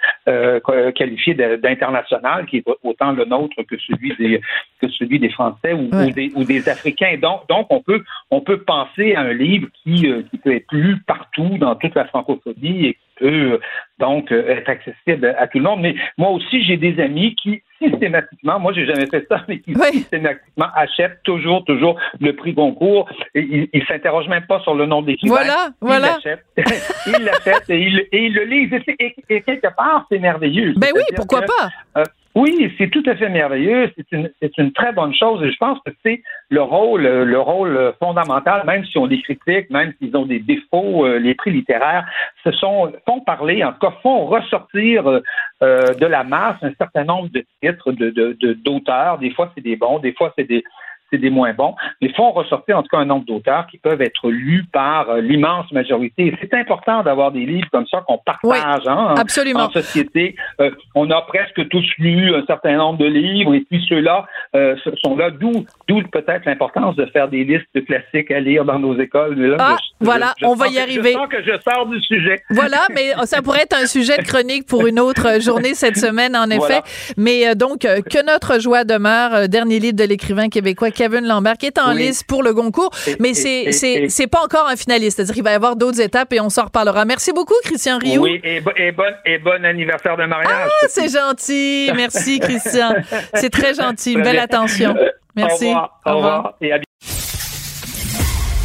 [0.95, 4.41] qualifier d'international, qui est autant le nôtre que celui des
[4.81, 7.17] que celui des Français ou, des, ou des Africains.
[7.21, 10.97] Donc, donc on peut on peut penser à un livre qui qui peut être lu
[11.05, 13.59] partout dans toute la francophonie et peut
[13.99, 15.81] donc euh, être accessible à tout le monde.
[15.81, 19.73] Mais moi aussi, j'ai des amis qui systématiquement, moi j'ai jamais fait ça, mais qui
[19.73, 23.09] systématiquement achètent toujours, toujours le prix Goncourt.
[23.35, 26.17] Et ils, ne s'interrogent même pas sur le nom des Voilà, voilà.
[26.57, 28.73] Ils l'achètent et, ils, et ils le lisent.
[28.99, 30.73] Et, quelque part, c'est merveilleux.
[30.77, 31.69] Ben oui, pourquoi pas?
[31.97, 32.03] Euh,
[32.39, 33.91] Oui, c'est tout à fait merveilleux.
[33.97, 35.43] C'est une, c'est une très bonne chose.
[35.43, 39.69] Et je pense que c'est le rôle, le rôle fondamental, même si on les critique,
[39.69, 42.05] même s'ils ont des défauts, euh, les prix littéraires,
[42.45, 47.03] ce sont font parler, en tout cas font ressortir euh, de la masse un certain
[47.03, 49.17] nombre de titres de, de, d'auteurs.
[49.17, 50.63] Des fois c'est des bons, des fois c'est des
[51.11, 54.01] c'est des moins bons, mais font ressortir en tout cas un nombre d'auteurs qui peuvent
[54.01, 56.35] être lus par euh, l'immense majorité.
[56.41, 59.15] C'est important d'avoir des livres comme ça qu'on partage hein,
[59.55, 60.35] en société.
[60.59, 64.75] Euh, on a presque tous lu un certain nombre de livres et puis ceux-là euh,
[65.03, 68.79] sont là, d'où d'où peut-être l'importance de faire des listes de classiques à lire dans
[68.79, 69.57] nos écoles.
[69.59, 71.13] ah, voilà, on va y arriver.
[71.13, 72.35] Je sens que je sors du sujet.
[72.49, 76.35] Voilà, mais ça pourrait être un sujet de chronique pour une autre journée cette semaine,
[76.35, 76.81] en effet.
[77.17, 81.79] Mais donc, que notre joie demeure, dernier livre de l'écrivain québécois Kevin Lambert, qui est
[81.79, 82.91] en liste pour le Goncourt,
[83.21, 85.15] mais c'est c'est pas encore un finaliste.
[85.15, 87.05] C'est-à-dire qu'il va y avoir d'autres étapes et on s'en reparlera.
[87.05, 88.21] Merci beaucoup, Christian Rioux.
[88.21, 90.69] Oui, et, bon, et bon anniversaire de mariage.
[90.69, 91.89] Ah, c'est gentil.
[91.95, 92.95] Merci, Christian.
[93.33, 94.17] c'est très gentil.
[94.17, 94.93] Belle attention.
[95.37, 95.67] Merci.
[95.67, 96.01] Au revoir.
[96.05, 96.53] Au revoir.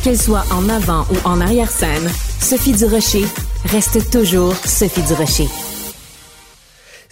[0.02, 2.10] Qu'elle soit en avant ou en arrière-scène,
[2.40, 3.24] Sophie Durocher
[3.70, 5.73] reste toujours Sophie Durocher.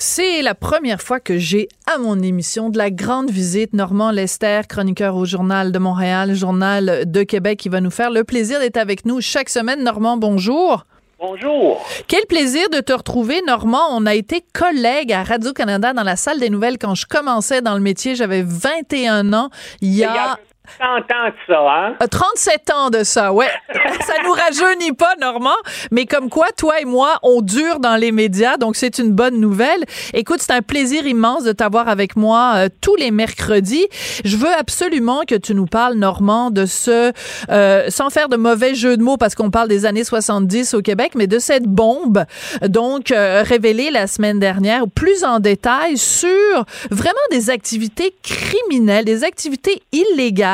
[0.05, 4.63] C'est la première fois que j'ai à mon émission de la grande visite Normand Lester,
[4.69, 8.79] chroniqueur au Journal de Montréal, Journal de Québec, qui va nous faire le plaisir d'être
[8.79, 9.85] avec nous chaque semaine.
[9.85, 10.87] Normand, bonjour.
[11.21, 11.87] Bonjour.
[12.09, 13.91] Quel plaisir de te retrouver, Normand.
[13.93, 17.75] On a été collègues à Radio-Canada dans la salle des nouvelles quand je commençais dans
[17.75, 18.17] le métier.
[18.17, 19.51] J'avais 21 ans.
[19.83, 20.37] Il y a
[20.79, 21.97] 30 ans de ça, hein?
[22.09, 23.49] 37 euh, ans de ça, ouais.
[24.07, 25.51] ça nous rajeunit pas, Normand,
[25.91, 29.41] mais comme quoi, toi et moi, on dure dans les médias, donc c'est une bonne
[29.41, 29.85] nouvelle.
[30.15, 33.89] Écoute, c'est un plaisir immense de t'avoir avec moi euh, tous les mercredis.
[34.25, 37.13] Je veux absolument que tu nous parles, Normand, de ce,
[37.51, 40.81] euh, sans faire de mauvais jeu de mots, parce qu'on parle des années 70 au
[40.81, 42.25] Québec, mais de cette bombe,
[42.63, 49.83] donc révélée la semaine dernière, plus en détail sur vraiment des activités criminelles, des activités
[49.91, 50.52] illégales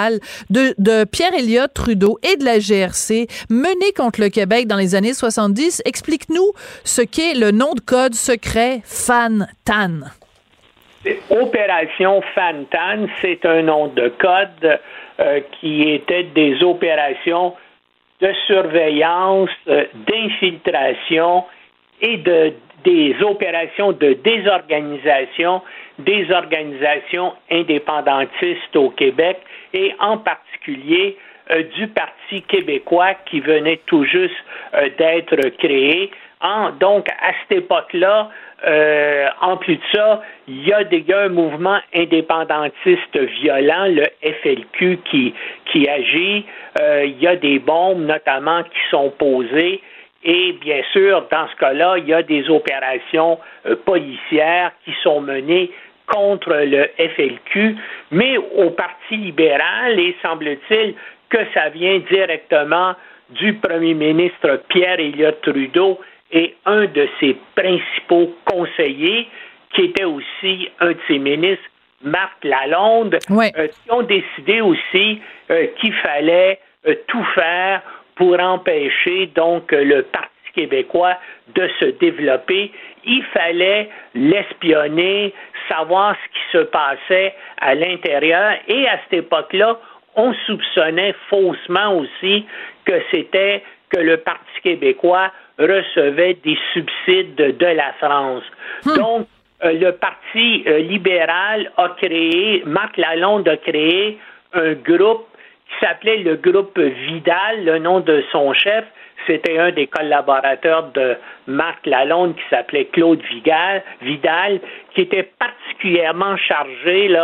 [0.50, 5.14] de, Pierre Elliott Trudeau et de la GRC menée contre le Québec dans les années
[5.14, 5.82] 70.
[5.84, 6.52] Explique-nous
[6.84, 10.08] ce qu'est le nom de code secret FAN-TAN.
[11.30, 14.80] Opération FAN-TAN, c'est un nom de code
[15.20, 17.54] euh, qui était des opérations
[18.20, 21.44] de surveillance, euh, d'infiltration
[22.00, 22.52] et de,
[22.84, 25.62] des opérations de désorganisation
[25.98, 29.38] des organisations indépendantistes au Québec
[29.72, 31.16] et en particulier
[31.50, 34.34] euh, du Parti québécois qui venait tout juste
[34.74, 36.10] euh, d'être créé.
[36.78, 38.28] donc, à cette époque-là,
[38.66, 44.98] euh, en plus de ça, il y a des un mouvement indépendantiste violent, le FLQ,
[45.10, 45.34] qui,
[45.72, 46.44] qui agit.
[46.80, 49.80] il y a des bombes, notamment, qui sont posées.
[50.24, 53.38] Et bien sûr, dans ce cas-là, il y a des opérations
[53.86, 55.70] policières qui sont menées
[56.08, 57.76] contre le FLQ,
[58.10, 60.94] mais au Parti libéral, et semble-t-il
[61.28, 62.94] que ça vient directement
[63.30, 66.00] du premier ministre Pierre Elliott Trudeau
[66.32, 69.28] et un de ses principaux conseillers,
[69.74, 71.64] qui était aussi un de ses ministres,
[72.02, 77.82] Marc Lalonde, euh, qui ont décidé aussi euh, qu'il fallait euh, tout faire
[78.14, 81.16] pour empêcher donc le Parti québécois
[81.54, 82.72] de se développer.
[83.04, 85.32] Il fallait l'espionner,
[85.68, 88.52] savoir ce qui se passait à l'intérieur.
[88.68, 89.78] Et à cette époque-là,
[90.16, 92.46] on soupçonnait faussement aussi
[92.84, 98.44] que c'était que le Parti québécois recevait des subsides de la France.
[98.84, 98.96] Hmm.
[98.96, 99.28] Donc,
[99.64, 104.18] euh, le Parti euh, libéral a créé, Marc Lalonde a créé
[104.52, 105.26] un groupe
[105.80, 108.84] s'appelait le groupe Vidal, le nom de son chef,
[109.26, 111.16] c'était un des collaborateurs de
[111.46, 113.20] Marc Lalonde qui s'appelait Claude
[114.00, 114.60] Vidal,
[114.94, 117.14] qui était particulièrement chargé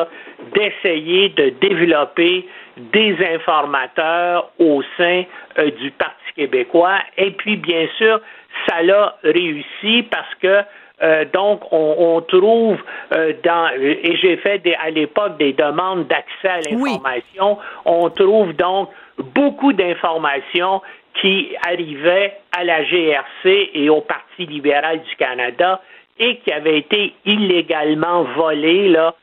[0.54, 2.46] d'essayer de développer
[2.76, 5.24] des informateurs au sein
[5.58, 6.98] euh, du Parti québécois.
[7.16, 8.20] Et puis, bien sûr,
[8.68, 10.62] ça l'a réussi parce que
[11.02, 12.78] euh, donc, on, trouve
[13.12, 18.90] euh, dans, et j'ai fait à l'époque des demandes d'accès à l'information, on trouve donc
[19.18, 20.82] beaucoup d'informations
[21.20, 25.80] qui arrivait à la GRC et au Parti libéral du Canada
[26.18, 29.14] et qui avait été illégalement volé là,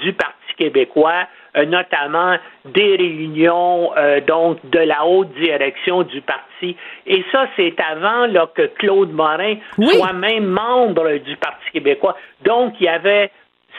[0.00, 1.26] du Parti québécois,
[1.56, 6.76] euh, notamment des réunions euh, donc de la haute direction du parti.
[7.06, 12.16] Et ça, c'est avant là, que Claude Morin soit même membre du Parti québécois.
[12.44, 13.30] Donc, il y avait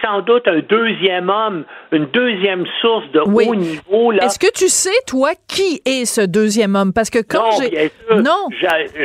[0.01, 4.13] sans doute un deuxième homme, une deuxième source de haut niveau.
[4.13, 6.93] Est-ce que tu sais, toi, qui est ce deuxième homme?
[6.93, 7.91] Parce que quand j'ai...
[8.15, 8.47] Non,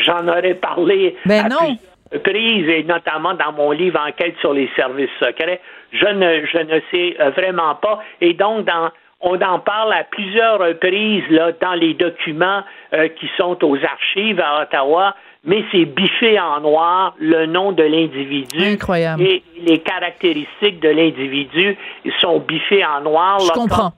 [0.06, 1.76] j'en aurais parlé ben à non.
[2.14, 5.60] Et notamment dans mon livre Enquête sur les services secrets,
[5.92, 8.00] je ne, je ne sais euh, vraiment pas.
[8.20, 8.90] Et donc, dans,
[9.20, 12.62] on en parle à plusieurs reprises là, dans les documents
[12.92, 17.82] euh, qui sont aux archives à Ottawa, mais c'est biffé en noir le nom de
[17.82, 19.22] l'individu Incroyable.
[19.22, 21.76] et les caractéristiques de l'individu
[22.20, 23.40] sont biffés en noir.
[23.40, 23.90] Je là, comprends.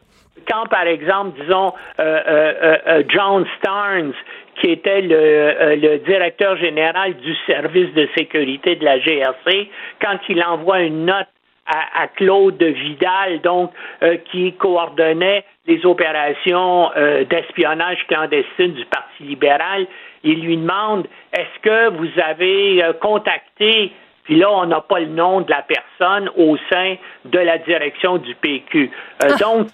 [0.49, 4.13] Quand, quand, par exemple, disons, euh, John Starnes,
[4.61, 9.69] qui était le, euh, le, directeur général du service de sécurité de la GRC,
[10.01, 11.29] quand il envoie une note
[11.67, 19.25] à, à Claude Vidal, donc euh, qui coordonnait les opérations euh, d'espionnage clandestine du Parti
[19.25, 19.87] libéral,
[20.23, 23.93] il lui demande est-ce que vous avez euh, contacté
[24.27, 26.97] puis là, on n'a pas le nom de la personne au sein
[27.27, 28.91] de la direction du PQ.
[29.23, 29.37] Euh, Ah.
[29.37, 29.69] Donc,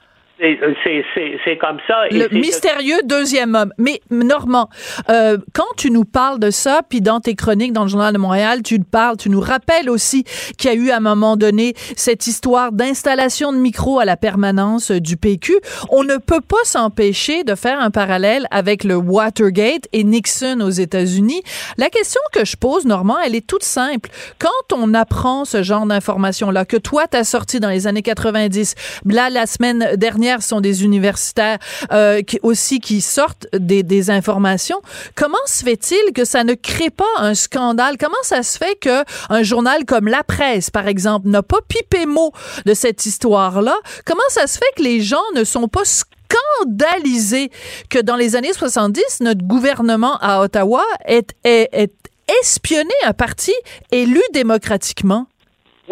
[1.45, 2.05] c'est comme ça.
[2.11, 3.73] Le mystérieux deuxième homme.
[3.79, 4.69] Mais Normand,
[5.09, 8.19] euh, quand tu nous parles de ça, puis dans tes chroniques dans le Journal de
[8.19, 10.25] Montréal, tu parles, tu nous rappelles aussi
[10.59, 14.17] qu'il y a eu à un moment donné cette histoire d'installation de micros à la
[14.17, 15.55] permanence du PQ.
[15.91, 20.71] On ne peut pas s'empêcher de faire un parallèle avec le Watergate et Nixon aux
[20.71, 21.43] États-Unis.
[21.79, 24.11] La question que je pose, Normand, elle est toute simple.
[24.39, 28.75] Quand on apprend ce genre d'informations-là, que toi, t'as sorti dans les années 90,
[29.07, 31.59] là, la semaine dernière, sont des universitaires
[31.93, 34.81] euh, qui, aussi qui sortent des, informations.
[35.15, 37.97] Comment se fait-il que ça ne crée pas un scandale?
[37.99, 42.07] Comment ça se fait que un journal comme La Presse, par exemple, n'a pas pipé
[42.07, 42.33] mot
[42.65, 43.77] de cette histoire-là?
[44.07, 47.51] Comment ça se fait que les gens ne sont pas scandalisés
[47.91, 51.93] que dans les années 70, notre gouvernement à Ottawa est, est
[52.41, 53.53] espionné un parti
[53.91, 55.27] élu démocratiquement?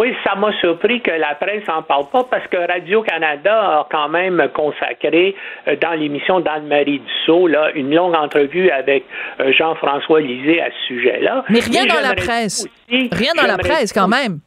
[0.00, 4.08] Oui, ça m'a surpris que la presse n'en parle pas parce que Radio-Canada a quand
[4.08, 5.36] même consacré
[5.68, 9.04] euh, dans l'émission d'Anne-Marie Dussault là, une longue entrevue avec
[9.40, 11.44] euh, Jean-François Lisée à ce sujet-là.
[11.50, 12.66] Mais rien dans la presse.
[12.88, 14.38] Aussi, rien dans la presse quand même.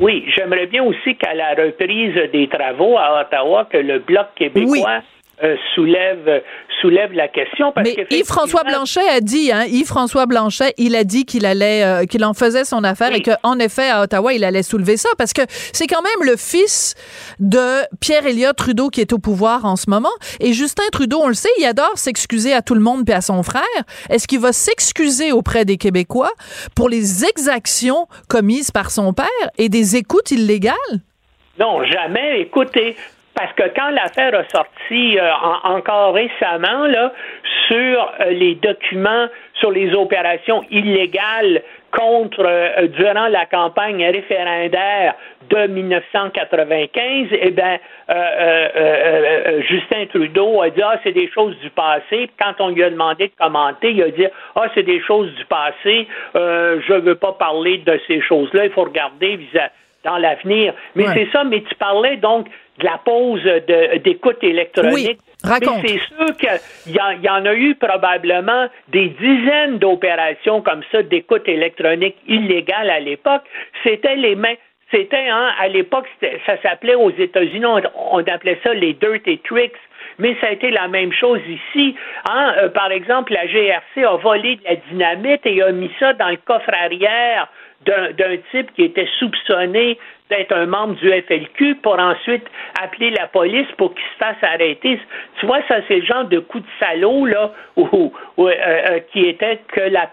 [0.00, 4.98] Oui, j'aimerais bien aussi qu'à la reprise des travaux à Ottawa, que le Bloc québécois
[4.98, 5.15] oui.
[5.42, 6.42] Euh, soulève
[6.80, 7.72] soulève la question.
[7.72, 12.04] Parce Mais Yves-François Blanchet a dit, hein, Yves-François Blanchet, il a dit qu'il allait, euh,
[12.04, 13.18] qu'il en faisait son affaire oui.
[13.18, 16.36] et qu'en effet, à Ottawa, il allait soulever ça parce que c'est quand même le
[16.36, 16.94] fils
[17.38, 20.12] de Pierre Elliott Trudeau qui est au pouvoir en ce moment.
[20.40, 23.20] Et Justin Trudeau, on le sait, il adore s'excuser à tout le monde puis à
[23.20, 23.62] son frère.
[24.10, 26.32] Est-ce qu'il va s'excuser auprès des Québécois
[26.74, 29.26] pour les exactions commises par son père
[29.58, 30.74] et des écoutes illégales?
[31.58, 32.40] Non, jamais.
[32.40, 32.96] Écoutez,
[33.36, 37.12] parce que quand l'affaire a sorti euh, en, encore récemment là,
[37.68, 45.14] sur euh, les documents sur les opérations illégales contre euh, durant la campagne référendaire
[45.48, 47.78] de 1995, eh bien,
[48.10, 52.30] euh, Justin Trudeau a dit ah c'est des choses du passé.
[52.38, 54.26] Quand on lui a demandé de commenter, il a dit
[54.56, 56.08] ah c'est des choses du passé.
[56.34, 58.64] je ne veux pas parler de ces choses-là.
[58.64, 59.70] Il faut regarder vis-à-vis
[60.06, 60.72] dans l'avenir.
[60.94, 61.14] Mais ouais.
[61.14, 62.46] c'est ça, mais tu parlais donc
[62.78, 63.42] de la pause
[64.04, 64.92] d'écoute électronique.
[64.94, 65.82] Oui, raconte.
[65.82, 71.02] Mais c'est sûr qu'il y, y, en a eu probablement des dizaines d'opérations comme ça
[71.02, 73.42] d'écoute électronique illégale à l'époque.
[73.82, 74.54] C'était les mains.
[74.92, 76.06] C'était, hein, à l'époque,
[76.46, 77.80] ça s'appelait aux États-Unis, on,
[78.12, 79.74] on, appelait ça les dirty tricks.
[80.18, 81.94] Mais ça a été la même chose ici.
[82.28, 82.54] Hein?
[82.58, 86.28] Euh, par exemple, la GRC a volé de la dynamite et a mis ça dans
[86.28, 87.48] le coffre arrière
[87.84, 89.98] d'un type qui était soupçonné
[90.30, 92.44] d'être un membre du FLQ pour ensuite
[92.82, 94.98] appeler la police pour qu'il se fasse arrêter.
[95.38, 99.00] Tu vois, ça, c'est le genre de coup de salaud, là, où, où, euh, euh,
[99.12, 100.10] qui était que la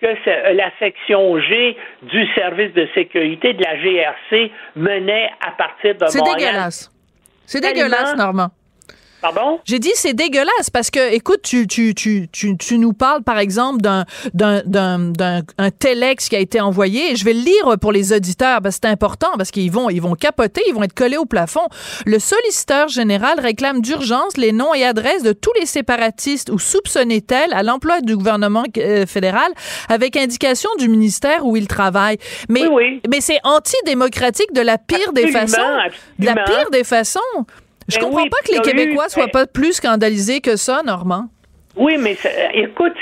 [0.00, 6.06] que la section G du service de sécurité de la GRC menait à partir de
[6.06, 6.90] C'est dégueulasse.
[7.46, 8.48] C'est dégueulasse, Normand.
[9.22, 9.60] Pardon?
[9.64, 13.38] J'ai dit c'est dégueulasse parce que, écoute, tu, tu, tu, tu, tu nous parles, par
[13.38, 14.04] exemple, d'un,
[14.34, 17.14] d'un, d'un, d'un un telex qui a été envoyé.
[17.14, 20.02] Je vais le lire pour les auditeurs parce que c'est important parce qu'ils vont, ils
[20.02, 21.66] vont capoter, ils vont être collés au plafond.
[22.04, 27.20] Le solliciteur général réclame d'urgence les noms et adresses de tous les séparatistes ou soupçonnés
[27.20, 29.52] tels à l'emploi du gouvernement euh, fédéral
[29.88, 32.18] avec indication du ministère où ils travaillent.
[32.48, 33.00] Mais, oui, oui.
[33.08, 35.62] mais c'est antidémocratique de la pire absolument, des façons.
[35.62, 35.92] Absolument.
[36.18, 37.20] De la pire des façons.
[37.88, 40.82] Je ben comprends oui, pas que les Québécois eu, soient pas plus scandalisés que ça,
[40.84, 41.26] Normand.
[41.76, 42.16] Oui, mais
[42.54, 42.92] écoute,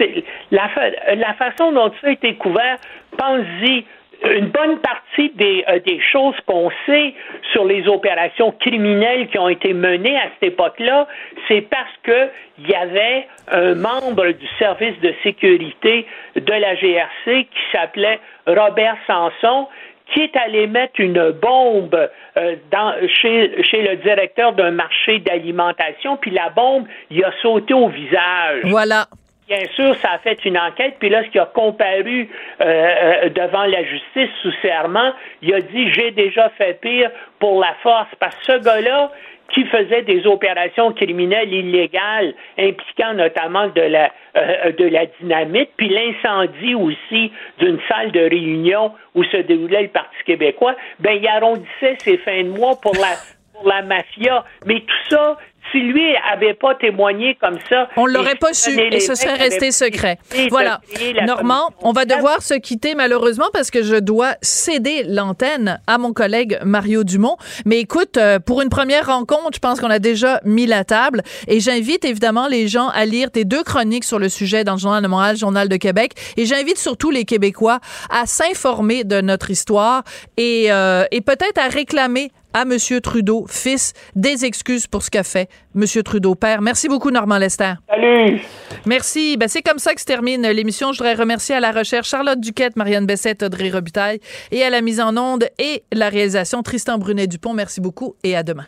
[0.51, 2.79] la, fa la façon dont ça a été couvert,
[3.17, 3.85] pense-y,
[4.25, 7.15] une bonne partie des, euh, des choses qu'on sait
[7.53, 11.09] sur les opérations criminelles qui ont été menées à cette époque-là,
[11.49, 12.29] c'est parce que
[12.59, 16.07] il y avait un membre du service de sécurité
[16.37, 19.69] de la GRC qui s'appelait Robert Sanson,
[20.13, 26.17] qui est allé mettre une bombe euh, dans, chez, chez le directeur d'un marché d'alimentation,
[26.17, 28.63] puis la bombe, il a sauté au visage.
[28.65, 29.07] Voilà.
[29.49, 32.29] bien sûr, ça a fait une enquête, puis qui a comparu
[32.61, 37.61] euh, euh, devant la justice sous serment, il a dit j'ai déjà fait pire pour
[37.61, 39.11] la force, parce que ce gars-là,
[39.53, 45.89] qui faisait des opérations criminelles illégales impliquant notamment de la, euh, de la dynamite, puis
[45.89, 51.97] l'incendie aussi d'une salle de réunion où se déroulait le Parti québécois, ben il arrondissait
[51.99, 53.17] ses fins de mois pour la
[53.61, 54.45] pour la mafia.
[54.67, 55.37] Mais tout ça,
[55.71, 59.71] si lui avait pas témoigné comme ça, on l'aurait pas su et ce serait resté
[59.71, 60.19] secret.
[60.51, 60.81] Voilà.
[61.27, 66.13] Normand, on va devoir se quitter malheureusement parce que je dois céder l'antenne à mon
[66.13, 67.37] collègue Mario Dumont.
[67.65, 71.23] Mais écoute, euh, pour une première rencontre, je pense qu'on a déjà mis la table
[71.47, 74.79] et j'invite évidemment les gens à lire tes deux chroniques sur le sujet dans le
[74.79, 79.51] Journal de Montréal, Journal de Québec et j'invite surtout les Québécois à s'informer de notre
[79.51, 80.03] histoire
[80.37, 83.01] et, euh, et peut-être à réclamer à M.
[83.01, 85.85] Trudeau, fils, des excuses pour ce qu'a fait M.
[86.05, 86.63] Trudeau, père.
[86.63, 87.75] Merci beaucoup, Normand Lester.
[87.89, 88.41] Salut!
[88.87, 89.37] Merci.
[89.37, 90.93] Ben, c'est comme ça que se termine l'émission.
[90.93, 94.21] Je voudrais remercier à la recherche Charlotte Duquette, Marianne Bessette, Audrey Robitaille
[94.51, 97.53] et à la mise en onde et la réalisation Tristan Brunet-Dupont.
[97.55, 98.67] Merci beaucoup et à demain.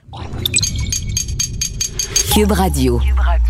[2.35, 2.99] Cube Radio.
[2.99, 3.42] Cube Radio.